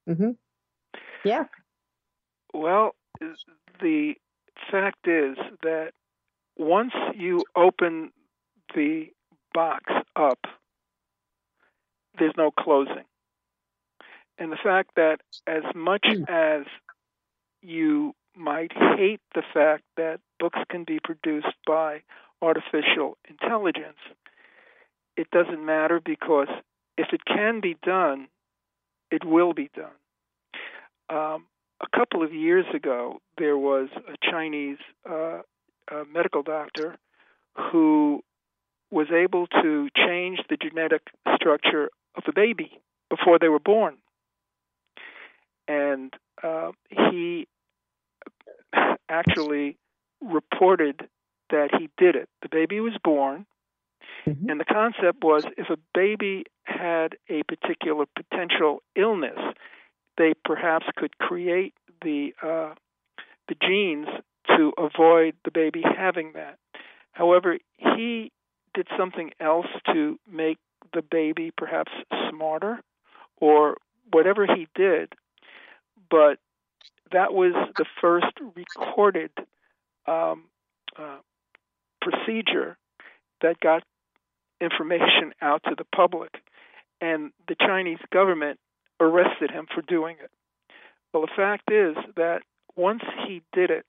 [0.07, 0.31] Mm-hmm.
[1.23, 1.45] Yeah.
[2.53, 2.95] Well,
[3.81, 4.15] the
[4.69, 5.91] fact is that
[6.57, 8.11] once you open
[8.75, 9.07] the
[9.53, 10.39] box up,
[12.17, 13.05] there's no closing.
[14.39, 16.23] And the fact that as much hmm.
[16.27, 16.65] as
[17.61, 22.01] you might hate the fact that books can be produced by
[22.41, 23.97] artificial intelligence.
[25.17, 26.47] It doesn't matter because
[26.97, 28.27] if it can be done,
[29.11, 29.91] it will be done.
[31.09, 31.45] Um,
[31.81, 34.77] a couple of years ago, there was a Chinese
[35.09, 35.39] uh,
[35.91, 36.97] a medical doctor
[37.71, 38.21] who
[38.91, 41.01] was able to change the genetic
[41.35, 43.95] structure of a baby before they were born.
[45.69, 47.47] And uh, he
[49.07, 49.77] actually
[50.19, 51.07] reported
[51.51, 52.27] that he did it.
[52.41, 53.45] The baby was born,
[54.27, 54.49] mm-hmm.
[54.49, 59.39] and the concept was if a baby had a particular potential illness,
[60.17, 62.73] they perhaps could create the uh,
[63.47, 64.07] the genes
[64.47, 66.57] to avoid the baby having that.
[67.11, 68.31] However, he
[68.73, 70.57] did something else to make
[70.93, 71.91] the baby perhaps
[72.29, 72.79] smarter
[73.37, 73.77] or
[74.11, 75.13] whatever he did,
[76.09, 76.39] but
[77.11, 79.31] that was the first recorded
[80.07, 80.45] um,
[80.97, 81.17] uh,
[82.01, 82.77] procedure
[83.41, 83.83] that got
[84.61, 86.31] information out to the public,
[87.01, 88.59] and the Chinese government
[88.99, 90.31] arrested him for doing it.
[91.13, 92.41] Well, the fact is that
[92.75, 93.85] once he did it,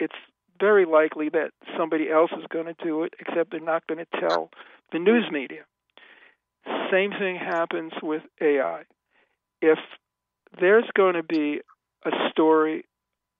[0.00, 0.14] it's
[0.60, 4.20] very likely that somebody else is going to do it, except they're not going to
[4.20, 4.50] tell
[4.92, 5.64] the news media.
[6.90, 8.82] Same thing happens with AI.
[9.60, 9.78] If
[10.58, 11.60] there's going to be
[12.04, 12.84] a story,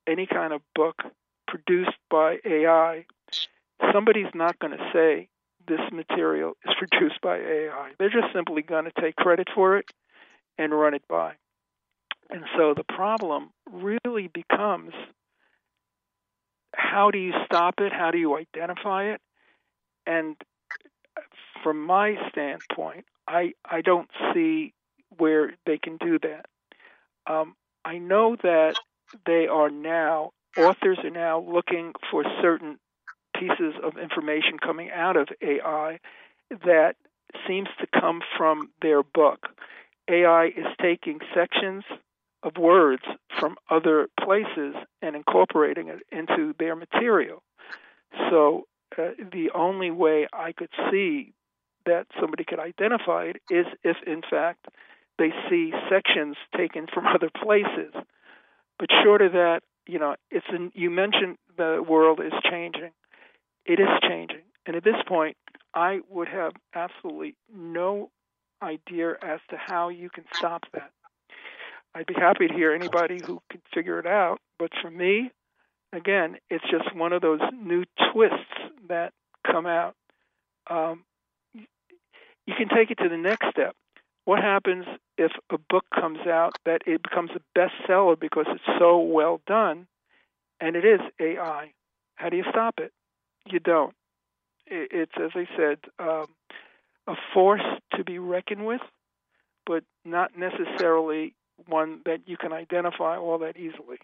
[0.06, 1.02] any kind of book
[1.46, 3.06] produced by AI,
[3.92, 5.28] somebody's not going to say
[5.66, 7.92] this material is produced by AI.
[7.98, 9.86] They're just simply going to take credit for it
[10.58, 11.34] and run it by.
[12.30, 14.92] And so the problem really becomes
[16.74, 17.92] how do you stop it?
[17.92, 19.20] How do you identify it?
[20.06, 20.36] And
[21.62, 24.74] from my standpoint, I I don't see
[25.16, 26.46] where they can do that.
[27.28, 28.74] Um, I know that
[29.26, 32.78] they are now, authors are now looking for certain
[33.38, 36.00] pieces of information coming out of AI
[36.64, 36.96] that
[37.46, 39.46] seems to come from their book.
[40.08, 41.84] AI is taking sections
[42.42, 43.02] of words
[43.38, 47.42] from other places and incorporating it into their material.
[48.30, 48.66] So
[48.96, 51.34] uh, the only way I could see
[51.84, 54.66] that somebody could identify it is if, in fact,
[55.18, 57.92] they see sections taken from other places.
[58.78, 62.90] But short of that, you know, it's an, you mentioned the world is changing.
[63.66, 65.36] It is changing, and at this point,
[65.74, 68.10] I would have absolutely no
[68.62, 70.90] idea as to how you can stop that.
[71.94, 75.30] I'd be happy to hear anybody who can figure it out, but for me,
[75.92, 78.36] again, it's just one of those new twists
[78.88, 79.12] that
[79.46, 79.94] come out
[80.70, 81.04] um,
[81.54, 83.74] you can take it to the next step.
[84.28, 84.84] What happens
[85.16, 89.86] if a book comes out that it becomes a bestseller because it's so well done,
[90.60, 91.72] and it is AI?
[92.16, 92.92] How do you stop it?
[93.50, 93.94] You don't.
[94.66, 96.26] It's, as I said, um,
[97.06, 97.62] a force
[97.94, 98.82] to be reckoned with,
[99.64, 101.34] but not necessarily
[101.66, 103.96] one that you can identify all that easily.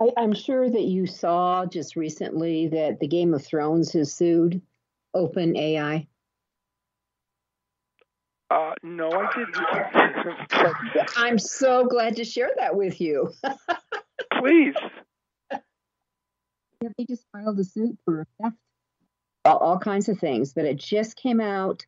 [0.00, 4.62] I, am sure that you saw just recently that the Game of Thrones has sued
[5.12, 6.06] OpenAI.
[8.48, 11.08] Uh, no, I didn't.
[11.16, 13.32] I'm so glad to share that with you.
[14.32, 14.74] Please.
[15.50, 18.56] Yeah, they just filed a suit for theft,
[19.44, 21.86] all, all kinds of things, but it just came out.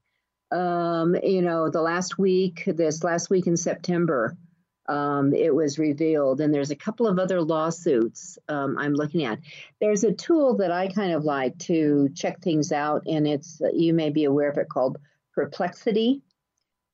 [0.50, 4.36] Um, you know, the last week, this last week in September,
[4.88, 6.40] um, it was revealed.
[6.40, 9.38] And there's a couple of other lawsuits um, I'm looking at.
[9.80, 13.92] There's a tool that I kind of like to check things out, and it's you
[13.92, 14.98] may be aware of it called
[15.34, 16.22] Perplexity.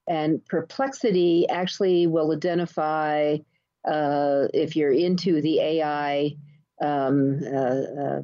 [0.07, 3.39] And Perplexity actually will identify
[3.85, 6.37] uh, if you're into the AI
[6.81, 8.23] um, uh, uh,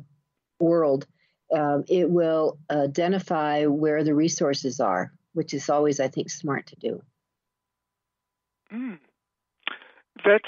[0.59, 1.07] world,
[1.55, 6.77] um, it will identify where the resources are, which is always, I think, smart to
[6.77, 7.03] do.
[8.73, 8.99] Mm.
[10.25, 10.45] That's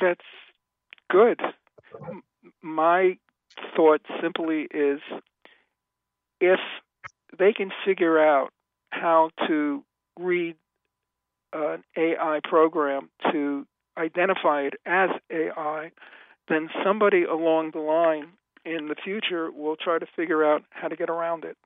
[0.00, 0.20] that's
[1.10, 1.40] good.
[2.62, 3.18] My
[3.76, 5.00] thought simply is
[6.40, 6.60] if
[7.38, 8.52] they can figure out
[8.90, 9.84] how to
[10.18, 10.56] read
[11.52, 13.66] an AI program to
[13.98, 15.90] identify it as AI,
[16.48, 18.32] then somebody along the line
[18.64, 21.56] in the future will try to figure out how to get around it.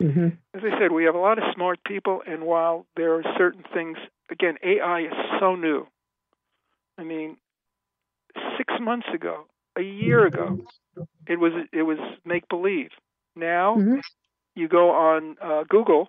[0.00, 0.26] Mm-hmm.
[0.54, 3.64] As I said, we have a lot of smart people, and while there are certain
[3.72, 3.96] things,
[4.30, 5.86] again, AI is so new.
[6.98, 7.36] I mean,
[8.56, 9.46] six months ago,
[9.76, 10.58] a year ago,
[11.28, 12.90] it was it was make believe.
[13.36, 13.98] Now, mm-hmm.
[14.54, 16.08] you go on uh, Google,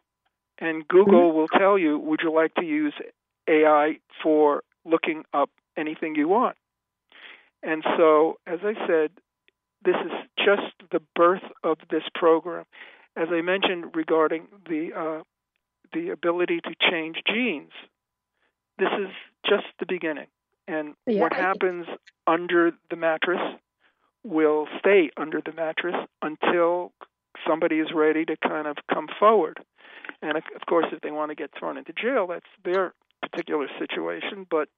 [0.60, 1.38] and Google mm-hmm.
[1.38, 2.93] will tell you, "Would you like to use
[3.47, 6.58] AI for looking up anything you want?"
[7.64, 9.12] And so, as I said,
[9.84, 12.66] this is just the birth of this program.
[13.16, 15.24] As I mentioned regarding the uh,
[15.93, 17.72] the ability to change genes,
[18.78, 19.10] this is
[19.47, 20.28] just the beginning.
[20.68, 21.86] And yeah, what happens
[22.28, 23.41] under the mattress
[24.24, 26.91] will stay under the mattress until
[27.48, 29.60] somebody is ready to kind of come forward.
[30.22, 34.46] And of course, if they want to get thrown into jail, that's their particular situation.
[34.50, 34.70] But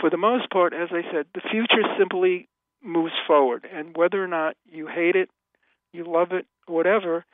[0.00, 2.48] for the most part, as I said, the future simply
[2.82, 3.66] moves forward.
[3.72, 5.30] And whether or not you hate it,
[5.92, 7.24] you love it, whatever,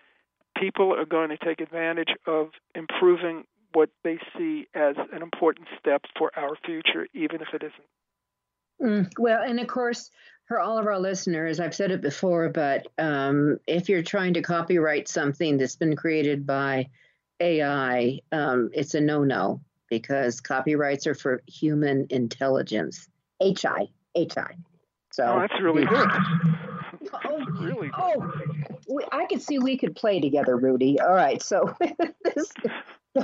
[0.57, 6.03] people are going to take advantage of improving what they see as an important step
[6.17, 7.89] for our future, even if it isn't.
[8.81, 10.11] Mm, well, and of course,
[10.47, 14.43] for all of our listeners, I've said it before, but um, if you're trying to
[14.43, 16.91] copyright something that's been created by
[17.41, 23.09] AI, um, it's a no no because copyrights are for human intelligence.
[23.41, 24.57] HI, HI.
[25.13, 26.09] So oh, that's really good.
[27.25, 27.95] Oh, really good.
[27.97, 28.33] Oh,
[28.89, 31.01] we, I could see we could play together, Rudy.
[31.01, 31.75] All right, so
[32.35, 32.53] this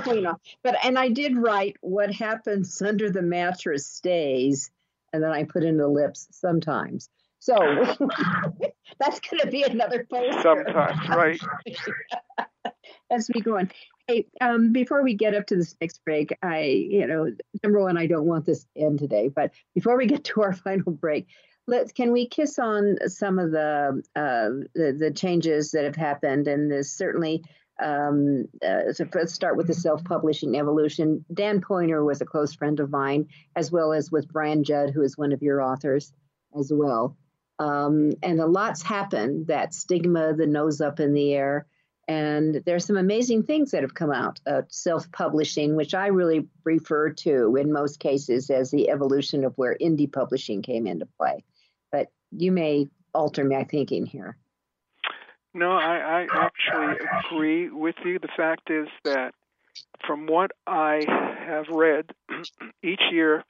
[0.03, 0.37] going on.
[0.63, 4.71] But and I did write what happens under the mattress stays
[5.13, 7.09] and then I put in the lips sometimes.
[7.39, 7.55] So
[8.99, 10.43] that's going to be another post.
[10.43, 11.39] Sometimes, right?
[13.11, 13.71] As we go on.
[14.07, 17.31] Hey, um, before we get up to this next break, I, you know,
[17.63, 20.53] number one, I don't want this to end today, but before we get to our
[20.63, 21.27] final break,
[21.67, 26.47] let's can we kiss on some of the uh, the, the changes that have happened,
[26.47, 27.43] and this certainly
[27.81, 31.25] um, uh, so let's start with the self-publishing evolution.
[31.33, 35.01] Dan Poynter was a close friend of mine, as well as with Brian Jud, who
[35.01, 36.13] is one of your authors
[36.57, 37.17] as well.
[37.59, 39.47] Um, and a lot's happened.
[39.47, 41.67] That stigma, the nose up in the air,
[42.07, 47.11] and there's some amazing things that have come out of self-publishing, which I really refer
[47.11, 51.43] to in most cases as the evolution of where indie publishing came into play.
[51.91, 54.37] But you may alter my thinking here.
[55.53, 56.95] No, I, I actually
[57.27, 58.19] agree with you.
[58.19, 59.33] The fact is that
[60.05, 62.11] from what I have read,
[62.83, 63.43] each year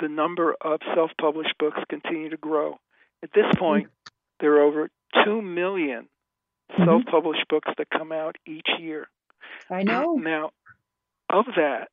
[0.00, 2.78] the number of self published books continue to grow.
[3.22, 3.88] At this point,
[4.40, 4.90] there are over
[5.24, 6.08] 2 million
[6.72, 6.84] mm-hmm.
[6.84, 9.08] self published books that come out each year.
[9.70, 10.14] I know.
[10.20, 10.50] Now,
[11.28, 11.88] of that,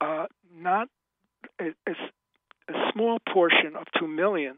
[0.00, 0.88] uh, not
[1.58, 4.56] a, a small portion of 2 million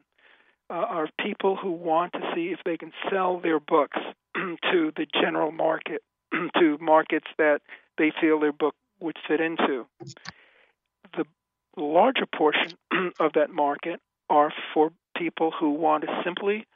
[0.70, 3.98] uh, are people who want to see if they can sell their books
[4.34, 6.02] to the general market,
[6.58, 7.60] to markets that
[7.98, 9.86] they feel their book would fit into.
[11.16, 11.24] The
[11.76, 12.72] larger portion
[13.20, 16.66] of that market are for people who want to simply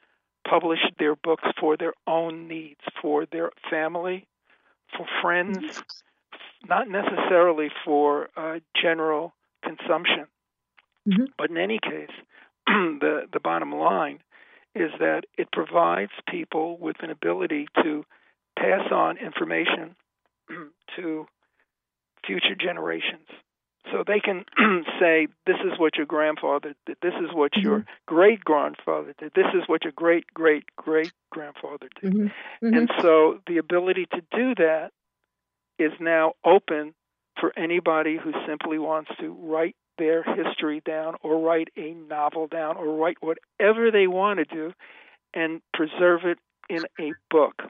[0.49, 4.27] publish their books for their own needs, for their family,
[4.97, 5.83] for friends,
[6.69, 10.27] not necessarily for uh, general consumption.
[11.09, 11.25] Mm-hmm.
[11.39, 12.11] But in any case,
[13.01, 14.21] the the bottom line
[14.75, 18.05] is that it provides people with an ability to
[18.59, 19.95] pass on information
[20.97, 21.27] to
[22.27, 23.29] future generations.
[23.93, 24.45] So they can
[24.99, 27.67] say, this is what your grandfather did, this is what mm-hmm.
[27.67, 32.13] your great grandfather did, this is what your great great great grandfather did.
[32.13, 32.67] Mm-hmm.
[32.67, 32.75] Mm-hmm.
[32.75, 34.91] And so the ability to do that
[35.79, 36.95] is now open
[37.41, 42.77] for anybody who simply wants to write their history down or write a novel down
[42.77, 44.73] or write whatever they want to do
[45.33, 46.39] and preserve it
[46.69, 47.63] in a book.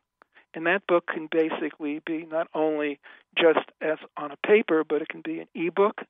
[0.54, 3.00] And that book can basically be not only
[3.36, 6.02] just as on a paper, but it can be an ebook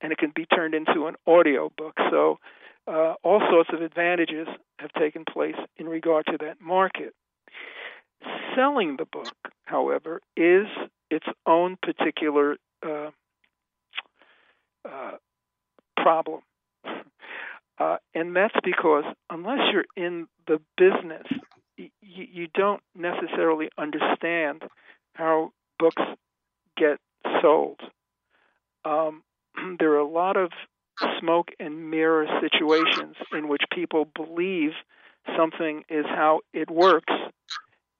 [0.00, 1.94] and it can be turned into an audio book.
[2.10, 2.38] So
[2.86, 4.48] uh, all sorts of advantages
[4.78, 7.14] have taken place in regard to that market.
[8.56, 10.66] Selling the book, however, is
[11.10, 12.56] its own particular
[12.86, 13.10] uh,
[14.84, 15.12] uh,
[16.02, 16.40] problem.
[17.78, 21.26] Uh, and that's because unless you're in the business,
[21.78, 24.62] y- you don't necessarily understand
[25.14, 26.02] how books
[26.76, 26.98] get
[27.40, 27.80] sold.
[28.84, 29.22] Um,
[29.78, 30.50] there are a lot of
[31.18, 34.72] smoke and mirror situations in which people believe
[35.36, 37.12] something is how it works.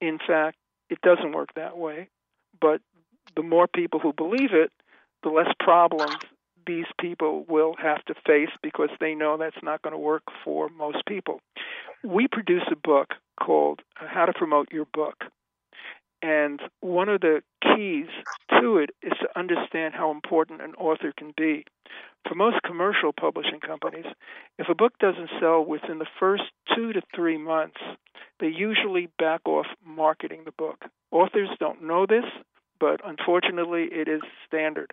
[0.00, 0.56] In fact,
[0.90, 2.08] it doesn't work that way.
[2.60, 2.80] But
[3.36, 4.70] the more people who believe it,
[5.22, 6.16] the less problems
[6.66, 10.68] these people will have to face because they know that's not going to work for
[10.68, 11.40] most people.
[12.04, 15.24] We produce a book called uh, How to Promote Your Book.
[16.22, 18.08] And one of the keys
[18.60, 21.64] to it is to understand how important an author can be.
[22.28, 24.04] For most commercial publishing companies,
[24.58, 26.42] if a book doesn't sell within the first
[26.74, 27.80] two to three months,
[28.38, 30.84] they usually back off marketing the book.
[31.10, 32.24] Authors don't know this,
[32.78, 34.92] but unfortunately, it is standard.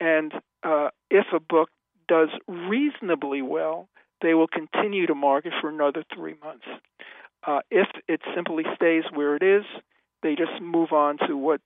[0.00, 0.32] And
[0.62, 1.70] uh, if a book
[2.08, 3.88] does reasonably well,
[4.20, 6.66] they will continue to market for another three months.
[7.44, 9.64] Uh, if it simply stays where it is,
[10.22, 11.60] they just move on to what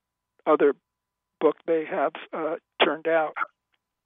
[0.46, 0.74] other
[1.40, 3.34] book they have uh, turned out.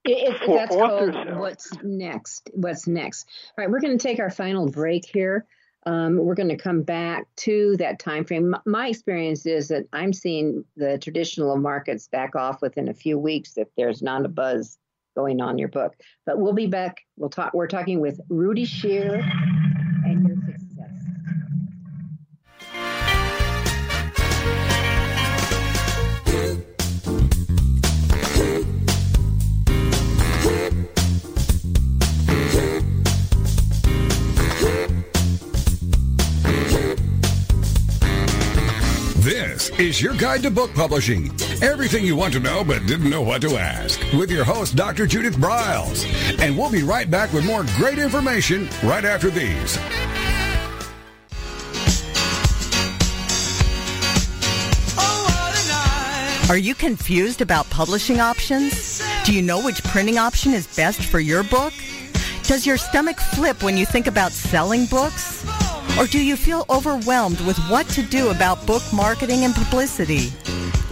[0.05, 2.51] It, it, that's authors, called what's next.
[2.55, 3.28] What's next?
[3.57, 5.47] All right, we're going to take our final break here.
[5.86, 8.55] Um, we're going to come back to that time frame.
[8.66, 13.57] My experience is that I'm seeing the traditional markets back off within a few weeks
[13.57, 14.78] if there's not a buzz
[15.16, 15.94] going on your book.
[16.26, 16.98] But we'll be back.
[17.16, 17.54] We'll talk.
[17.54, 19.22] We're talking with Rudy Shur
[39.78, 41.30] Is your guide to book publishing.
[41.62, 44.00] Everything you want to know but didn't know what to ask.
[44.12, 45.06] With your host, Dr.
[45.06, 46.04] Judith Briles.
[46.38, 49.78] And we'll be right back with more great information right after these.
[56.50, 59.00] Are you confused about publishing options?
[59.24, 61.72] Do you know which printing option is best for your book?
[62.42, 65.44] Does your stomach flip when you think about selling books?
[65.99, 70.32] Or do you feel overwhelmed with what to do about book marketing and publicity?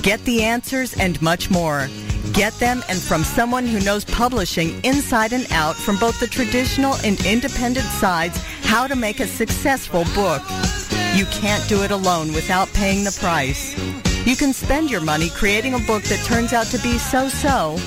[0.02, 1.88] Get the answers and much more.
[2.32, 6.94] Get them and from someone who knows publishing inside and out from both the traditional
[7.04, 10.42] and independent sides how to make a successful book.
[11.14, 13.76] You can't do it alone without paying the price.
[14.26, 17.78] You can spend your money creating a book that turns out to be so-so,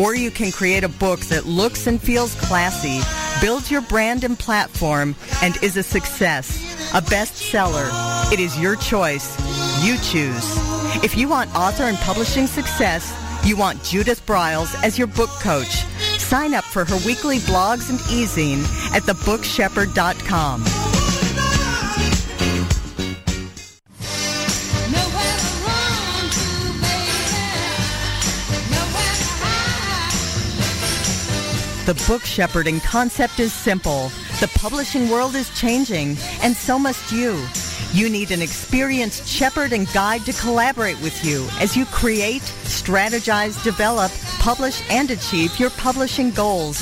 [0.00, 3.00] or you can create a book that looks and feels classy
[3.42, 6.48] builds your brand and platform, and is a success,
[6.94, 7.90] a bestseller.
[8.32, 9.36] It is your choice.
[9.84, 10.56] You choose.
[11.02, 13.12] If you want author and publishing success,
[13.44, 15.84] you want Judith Briles as your book coach.
[16.18, 18.62] Sign up for her weekly blogs and e-zine
[18.94, 20.81] at thebookshepherd.com.
[31.84, 34.12] The book shepherding concept is simple.
[34.38, 37.44] The publishing world is changing, and so must you.
[37.92, 43.60] You need an experienced shepherd and guide to collaborate with you as you create, strategize,
[43.64, 46.80] develop, publish, and achieve your publishing goals.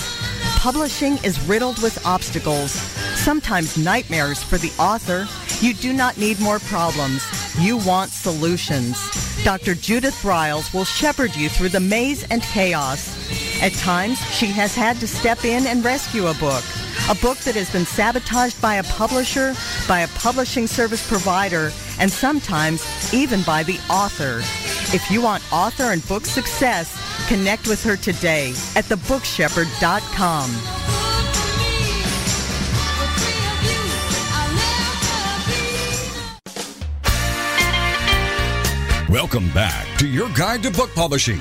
[0.58, 5.26] Publishing is riddled with obstacles, sometimes nightmares for the author.
[5.64, 7.24] You do not need more problems.
[7.58, 8.98] You want solutions.
[9.44, 9.74] Dr.
[9.74, 13.49] Judith Briles will shepherd you through the maze and chaos.
[13.60, 16.64] At times, she has had to step in and rescue a book.
[17.10, 19.54] A book that has been sabotaged by a publisher,
[19.86, 24.38] by a publishing service provider, and sometimes even by the author.
[24.96, 26.96] If you want author and book success,
[27.28, 30.80] connect with her today at thebookshepherd.com.
[39.10, 41.40] Welcome back to your guide to book publishing.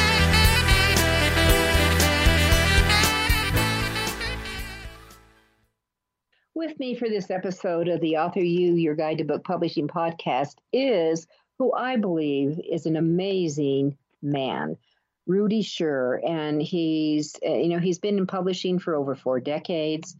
[6.61, 10.57] With me for this episode of the Author U, Your Guide to Book Publishing podcast
[10.71, 11.25] is
[11.57, 14.77] who I believe is an amazing man,
[15.25, 16.21] Rudy Shur.
[16.23, 20.15] And he's, uh, you know, he's been in publishing for over four decades,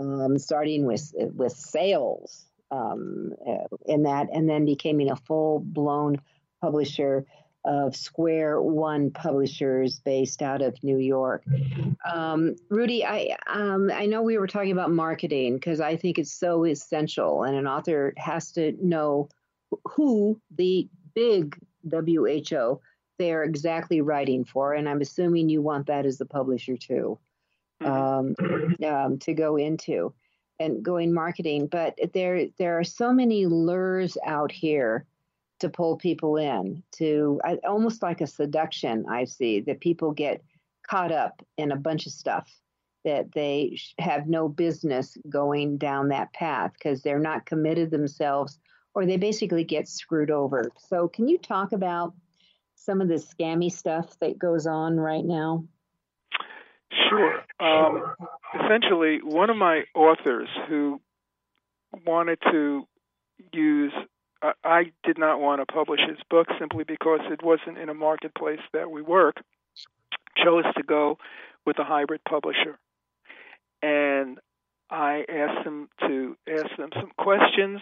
[0.00, 6.20] um, starting with, with sales um, uh, in that, and then becoming a full blown
[6.60, 7.24] publisher
[7.64, 11.44] of SquareOne Publishers based out of New York.
[12.10, 16.32] Um, Rudy, I um, I know we were talking about marketing because I think it's
[16.32, 19.28] so essential, and an author has to know
[19.84, 21.56] who the big
[21.90, 22.80] WHO
[23.18, 27.18] they're exactly writing for, and I'm assuming you want that as the publisher too,
[27.82, 28.84] mm-hmm.
[28.84, 30.12] um, um, to go into
[30.58, 31.68] and going marketing.
[31.68, 35.06] But there there are so many lures out here
[35.60, 40.42] to pull people in to I, almost like a seduction i see that people get
[40.88, 42.50] caught up in a bunch of stuff
[43.04, 48.58] that they have no business going down that path because they're not committed themselves
[48.94, 50.70] or they basically get screwed over.
[50.88, 52.14] So can you talk about
[52.76, 55.64] some of the scammy stuff that goes on right now?
[57.10, 57.42] Sure.
[57.60, 58.14] Um,
[58.54, 61.00] essentially one of my authors who
[62.06, 62.86] wanted to
[63.52, 63.92] use
[64.62, 68.60] I did not want to publish his book simply because it wasn't in a marketplace
[68.72, 69.36] that we work.
[70.36, 71.18] Chose to go
[71.64, 72.78] with a hybrid publisher,
[73.82, 74.38] and
[74.90, 77.80] I asked him to ask them some questions.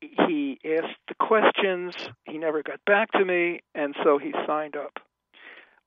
[0.00, 1.94] He asked the questions.
[2.24, 4.98] He never got back to me, and so he signed up.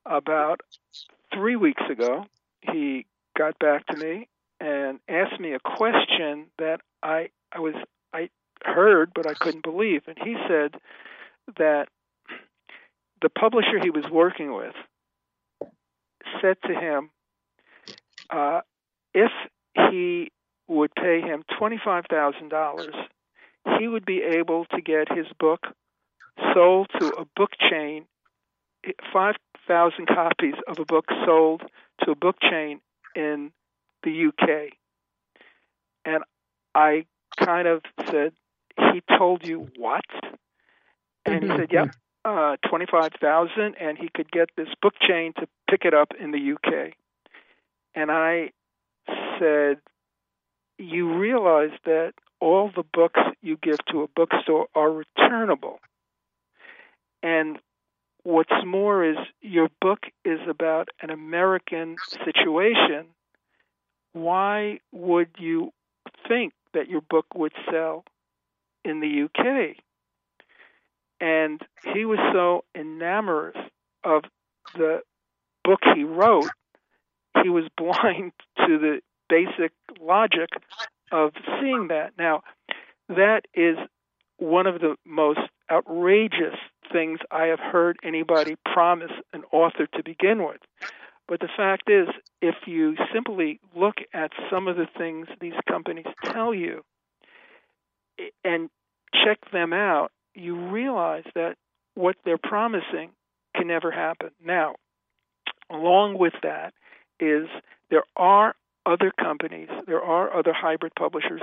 [0.06, 0.62] About
[1.34, 2.26] three weeks ago,
[2.62, 3.06] he
[3.38, 4.28] got back to me
[4.60, 7.76] and asked me a question that I I was
[8.14, 8.30] I
[8.64, 10.04] heard, but I couldn't believe.
[10.08, 10.76] And he said
[11.58, 11.88] that
[13.22, 14.76] the publisher he was working with
[16.42, 17.10] said to him,
[18.30, 18.62] uh,
[19.14, 19.32] if
[19.90, 20.32] he
[20.68, 22.90] would pay him $25,000,
[23.80, 25.68] he would be able to get his book
[26.54, 28.06] sold to a book chain,
[29.14, 31.62] 5,000 copies of a book sold
[32.04, 32.80] to a book chain
[33.16, 33.52] in
[34.04, 34.74] the UK.
[36.06, 36.24] And
[36.74, 37.06] I
[37.38, 38.34] kind of said,
[38.94, 40.06] he told you what?
[41.26, 41.74] And he said, mm-hmm.
[41.74, 46.32] yep, uh, 25,000 and he could get this book chain to pick it up in
[46.32, 46.94] the UK.
[47.96, 48.52] And I
[49.40, 49.78] said,
[50.78, 55.80] you realize that all the books you give to a bookstore are returnable.
[57.22, 57.60] And
[58.24, 63.08] what's more is your book is about an American situation.
[64.14, 65.72] Why would you
[66.28, 68.04] think that your book would sell
[68.84, 69.78] in the UK.
[71.20, 71.62] And
[71.94, 73.56] he was so enamored
[74.04, 74.24] of
[74.76, 75.02] the
[75.64, 76.50] book he wrote,
[77.44, 80.50] he was blind to the basic logic
[81.12, 82.14] of seeing that.
[82.18, 82.42] Now,
[83.10, 83.78] that is
[84.38, 85.40] one of the most
[85.72, 86.58] outrageous
[86.92, 90.60] things I have heard anybody promise an author to begin with.
[91.28, 92.08] But the fact is,
[92.42, 96.84] if you simply look at some of the things these companies tell you,
[98.44, 98.70] and
[99.14, 101.56] check them out, you realize that
[101.96, 103.12] what they're promising
[103.56, 104.30] can never happen.
[104.44, 104.76] Now,
[105.70, 106.74] along with that
[107.20, 107.48] is
[107.90, 108.56] there are
[108.86, 111.42] other companies, there are other hybrid publishers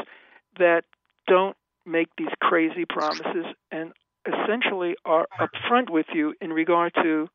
[0.59, 0.85] that
[1.27, 1.57] don't
[1.87, 3.93] make these crazy promises and
[4.27, 7.29] essentially are upfront with you in regard to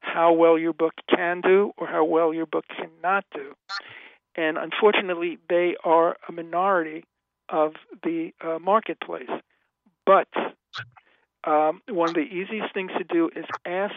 [0.00, 3.54] how well your book can do or how well your book cannot do.
[4.36, 7.04] And unfortunately, they are a minority
[7.48, 9.30] of the uh, marketplace.
[10.06, 10.28] But
[11.44, 13.94] um, one of the easiest things to do is ask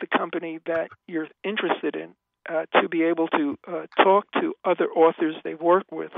[0.00, 2.14] the company that you're interested in
[2.48, 6.12] uh, to be able to uh, talk to other authors they work with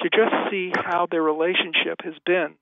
[0.00, 2.54] to just see how their relationship has been,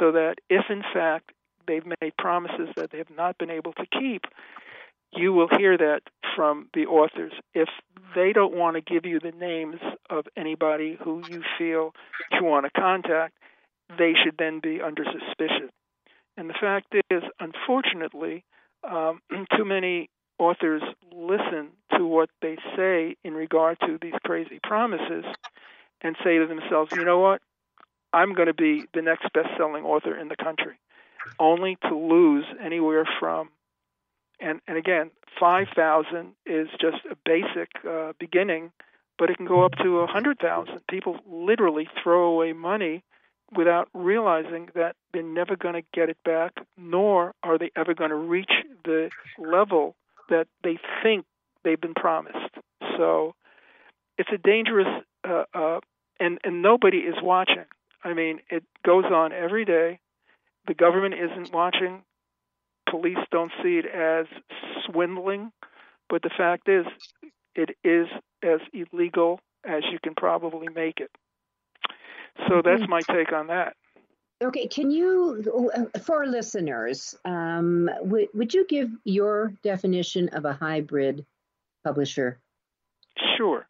[0.00, 1.30] so that if in fact
[1.66, 4.24] they've made promises that they have not been able to keep,
[5.16, 6.02] you will hear that
[6.36, 7.32] from the authors.
[7.54, 7.68] If
[8.14, 11.94] they don't want to give you the names of anybody who you feel
[12.32, 13.34] you want to contact,
[13.98, 15.70] they should then be under suspicion.
[16.36, 18.44] And the fact is, unfortunately,
[18.82, 19.20] um,
[19.56, 25.24] too many authors listen to what they say in regard to these crazy promises
[26.00, 27.40] and say to themselves, you know what?
[28.12, 30.78] I'm going to be the next best selling author in the country,
[31.38, 33.48] only to lose anywhere from,
[34.40, 38.72] and, and again, 5,000 is just a basic uh, beginning,
[39.18, 40.80] but it can go up to a 100,000.
[40.88, 43.02] People literally throw away money
[43.56, 48.10] without realizing that they're never going to get it back, nor are they ever going
[48.10, 48.50] to reach
[48.84, 49.94] the level
[50.28, 51.24] that they think
[51.62, 52.54] they've been promised.
[52.96, 53.34] So
[54.18, 55.80] it's a dangerous, uh, uh,
[56.20, 57.64] and and nobody is watching.
[58.02, 59.98] I mean, it goes on every day.
[60.66, 62.02] The government isn't watching.
[62.94, 64.26] Police don't see it as
[64.86, 65.50] swindling,
[66.08, 66.86] but the fact is,
[67.56, 68.06] it is
[68.40, 71.10] as illegal as you can probably make it.
[72.46, 72.90] So that's mm-hmm.
[72.90, 73.74] my take on that.
[74.40, 75.42] Okay, can you,
[76.04, 81.26] for listeners, um, w- would you give your definition of a hybrid
[81.82, 82.38] publisher?
[83.36, 83.66] Sure.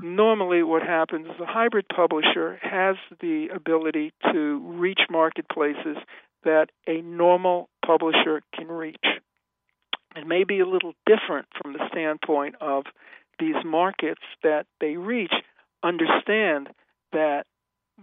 [0.00, 5.96] Normally, what happens is a hybrid publisher has the ability to reach marketplaces
[6.44, 9.04] that a normal publisher can reach.
[10.14, 12.84] It may be a little different from the standpoint of
[13.38, 15.32] these markets that they reach
[15.82, 16.68] understand
[17.12, 17.44] that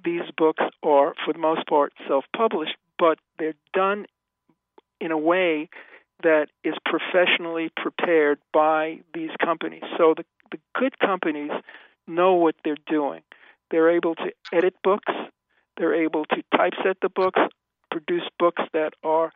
[0.03, 4.05] these books are, for the most part, self published, but they're done
[4.99, 5.69] in a way
[6.23, 9.84] that is professionally prepared by these companies.
[9.97, 11.51] So the, the good companies
[12.07, 13.21] know what they're doing.
[13.71, 15.13] They're able to edit books,
[15.77, 17.39] they're able to typeset the books,
[17.91, 19.32] produce books that are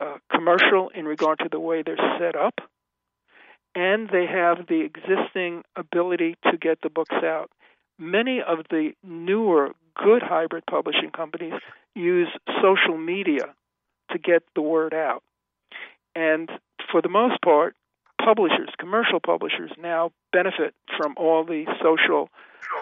[0.00, 2.54] uh, commercial in regard to the way they're set up,
[3.74, 7.50] and they have the existing ability to get the books out
[8.00, 11.52] many of the newer good hybrid publishing companies
[11.94, 12.28] use
[12.62, 13.54] social media
[14.10, 15.22] to get the word out.
[16.14, 16.50] And
[16.90, 17.76] for the most part,
[18.24, 22.28] publishers, commercial publishers, now benefit from all the social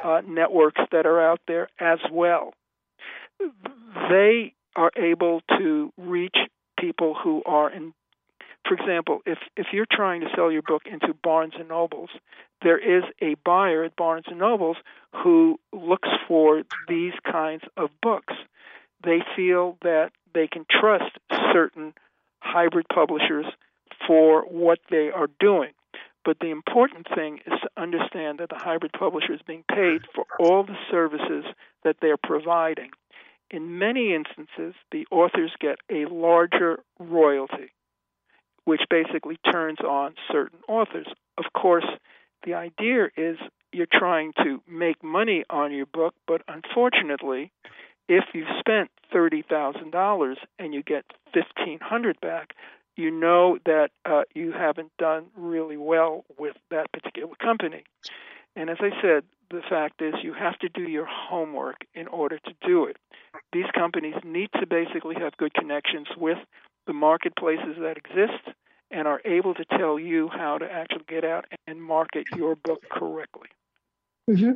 [0.04, 2.54] uh, networks that are out there as well.
[4.10, 6.36] They are able to reach
[6.80, 7.94] people who are in
[8.66, 12.10] for example, if if you're trying to sell your book into Barnes and Nobles,
[12.62, 14.76] there is a buyer at Barnes and Nobles
[15.22, 18.34] who looks for these kinds of books.
[19.02, 21.16] They feel that they can trust
[21.52, 21.94] certain
[22.40, 23.46] hybrid publishers
[24.06, 25.70] for what they are doing.
[26.24, 30.26] But the important thing is to understand that the hybrid publisher is being paid for
[30.38, 31.44] all the services
[31.84, 32.90] that they're providing.
[33.50, 37.72] In many instances, the authors get a larger royalty
[38.68, 41.06] which basically turns on certain authors.
[41.38, 41.86] Of course,
[42.44, 43.38] the idea is
[43.72, 47.50] you're trying to make money on your book, but unfortunately,
[48.10, 52.52] if you've spent $30,000 and you get 1500 back,
[52.94, 57.84] you know that uh, you haven't done really well with that particular company.
[58.54, 62.38] And as I said, the fact is you have to do your homework in order
[62.38, 62.96] to do it.
[63.52, 66.38] These companies need to basically have good connections with
[66.86, 68.56] the marketplaces that exist
[68.90, 72.82] and are able to tell you how to actually get out and market your book
[72.90, 73.48] correctly.
[74.28, 74.52] Mm-hmm.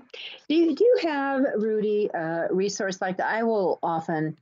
[0.48, 3.26] Do, you, do you have, Rudy, a resource like that?
[3.26, 4.36] I will often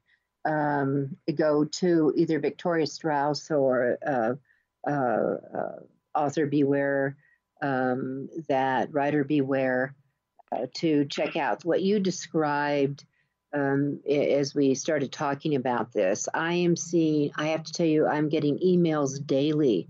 [0.44, 4.34] um, go to either Victoria Strauss or uh,
[4.88, 5.76] uh, uh,
[6.14, 7.16] Author Beware,
[7.62, 9.94] um, that Writer Beware,
[10.52, 13.04] uh, to check out what you described
[13.52, 16.28] um, as we started talking about this.
[16.32, 19.88] I am seeing, I have to tell you, I'm getting emails daily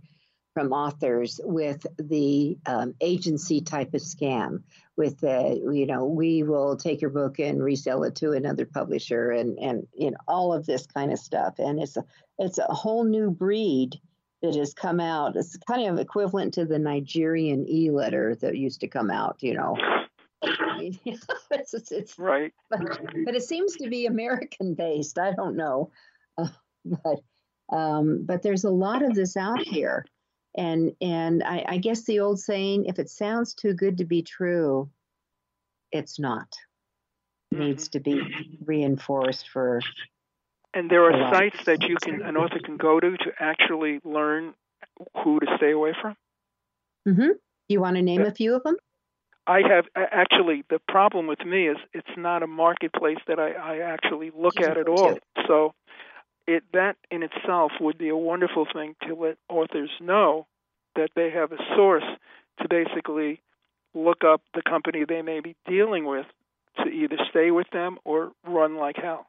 [0.55, 4.63] from authors with the um, agency type of scam
[4.97, 9.31] with the you know we will take your book and resell it to another publisher
[9.31, 11.55] and and you know all of this kind of stuff.
[11.59, 12.05] And it's a
[12.39, 14.01] it's a whole new breed
[14.43, 15.37] that has come out.
[15.37, 19.77] It's kind of equivalent to the nigerian e-letter that used to come out you know
[21.51, 22.53] it's, it's, it's, right.
[22.70, 22.81] But,
[23.24, 25.18] but, it seems to be American based.
[25.18, 25.91] I don't know,
[26.39, 26.49] uh,
[26.85, 27.20] but
[27.76, 30.05] um, but there's a lot of this out here,
[30.57, 34.22] and and I, I guess the old saying, if it sounds too good to be
[34.22, 34.91] true,
[35.93, 36.49] it's not.
[37.53, 37.64] Mm-hmm.
[37.64, 38.22] Needs to be
[38.64, 39.81] reinforced for.
[40.72, 44.55] And there are sites that you can an author can go to to actually learn
[45.24, 46.14] who to stay away from.
[47.09, 47.31] Mm-hmm.
[47.68, 48.76] You want to name a few of them?
[49.47, 53.78] I have actually the problem with me is it's not a marketplace that I, I
[53.78, 55.18] actually look at at all.
[55.47, 55.74] So
[56.47, 60.47] it that in itself would be a wonderful thing to let authors know
[60.97, 62.05] that they have a source
[62.61, 63.41] to basically
[63.95, 66.26] look up the company they may be dealing with
[66.78, 69.26] to either stay with them or run like hell.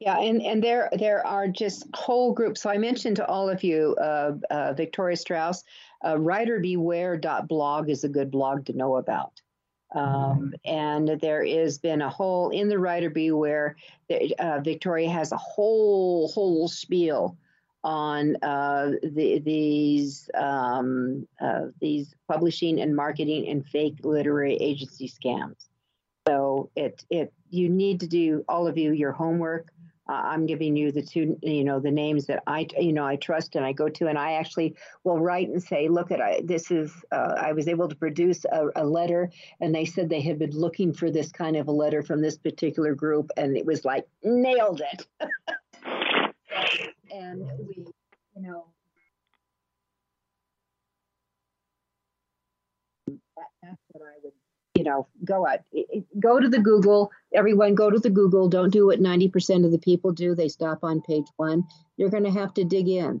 [0.00, 2.62] Yeah, and, and there there are just whole groups.
[2.62, 5.64] So I mentioned to all of you, uh, uh, Victoria Strauss,
[6.02, 9.40] uh, writerbeware.blog is a good blog to know about.
[9.94, 13.76] Um, and there has been a whole in the writer beware.
[14.38, 17.38] Uh, Victoria has a whole whole spiel
[17.84, 25.68] on uh, the, these um, uh, these publishing and marketing and fake literary agency scams.
[26.26, 29.72] So it it you need to do all of you your homework
[30.08, 33.16] uh, I'm giving you the two, you know, the names that I, you know, I
[33.16, 36.40] trust and I go to, and I actually will write and say, look at, I,
[36.42, 39.30] this is, uh, I was able to produce a, a, letter,
[39.60, 42.38] and they said they had been looking for this kind of a letter from this
[42.38, 45.06] particular group, and it was like nailed it.
[47.10, 47.84] and we,
[48.34, 48.66] you know.
[53.06, 54.32] That, that's what I would
[54.88, 55.60] know, go out,
[56.18, 57.10] go to the Google.
[57.34, 58.48] Everyone, go to the Google.
[58.48, 60.34] Don't do what 90% of the people do.
[60.34, 61.64] They stop on page one.
[61.96, 63.20] You're going to have to dig in.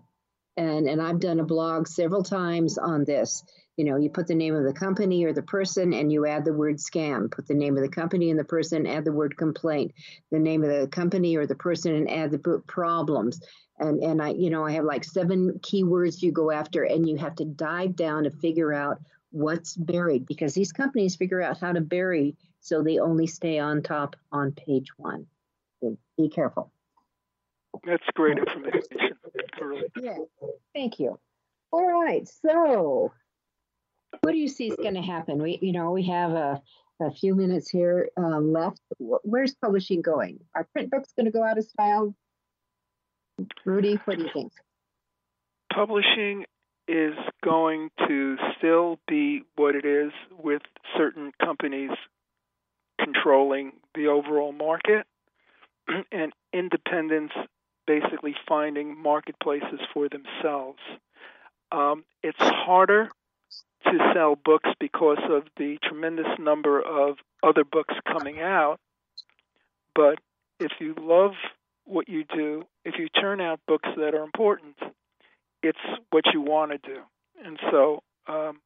[0.56, 3.44] And, and I've done a blog several times on this.
[3.76, 6.44] You know, you put the name of the company or the person and you add
[6.44, 7.30] the word scam.
[7.30, 9.92] Put the name of the company and the person, add the word complaint.
[10.32, 13.40] The name of the company or the person and add the problems.
[13.78, 17.16] And, and I, you know, I have like seven keywords you go after and you
[17.18, 18.98] have to dive down to figure out
[19.30, 23.82] what's buried because these companies figure out how to bury so they only stay on
[23.82, 25.26] top on page one.
[25.80, 26.72] So be careful.
[27.84, 28.82] That's great information.
[30.00, 30.18] Yeah,
[30.74, 31.18] thank you.
[31.70, 33.12] All right, so
[34.22, 35.42] what do you see is going to happen?
[35.42, 36.62] We, you know, we have a,
[37.00, 38.80] a few minutes here um, left.
[38.98, 40.40] Where's publishing going?
[40.54, 42.14] Are print books going to go out of style?
[43.64, 44.52] Rudy, what do you think?
[45.72, 46.46] Publishing
[46.88, 47.14] is
[47.44, 50.10] going to still be what it is
[50.42, 50.62] with
[50.96, 51.90] certain companies
[52.98, 55.06] controlling the overall market
[56.12, 57.34] and independents
[57.86, 60.78] basically finding marketplaces for themselves.
[61.70, 63.10] Um, it's harder
[63.84, 68.78] to sell books because of the tremendous number of other books coming out.
[69.94, 70.18] But
[70.60, 71.32] if you love
[71.84, 74.76] what you do, if you turn out books that are important,
[75.62, 75.78] it's
[76.10, 77.00] what you want to do.
[77.44, 78.60] And so, um,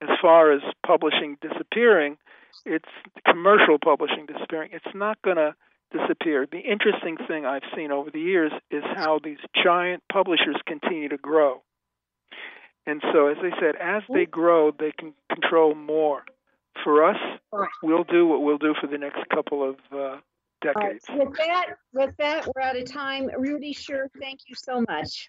[0.00, 2.18] as far as publishing disappearing,
[2.64, 2.88] it's
[3.26, 4.70] commercial publishing disappearing.
[4.72, 5.54] It's not going to
[5.92, 6.46] disappear.
[6.50, 11.16] The interesting thing I've seen over the years is how these giant publishers continue to
[11.16, 11.62] grow.
[12.86, 16.24] And so, as I said, as they grow, they can control more.
[16.84, 17.16] For us,
[17.82, 20.18] we'll do what we'll do for the next couple of uh,
[20.62, 21.04] decades.
[21.10, 23.28] with that, with that, we're out of time.
[23.36, 25.28] Rudy, Shur, thank you so much.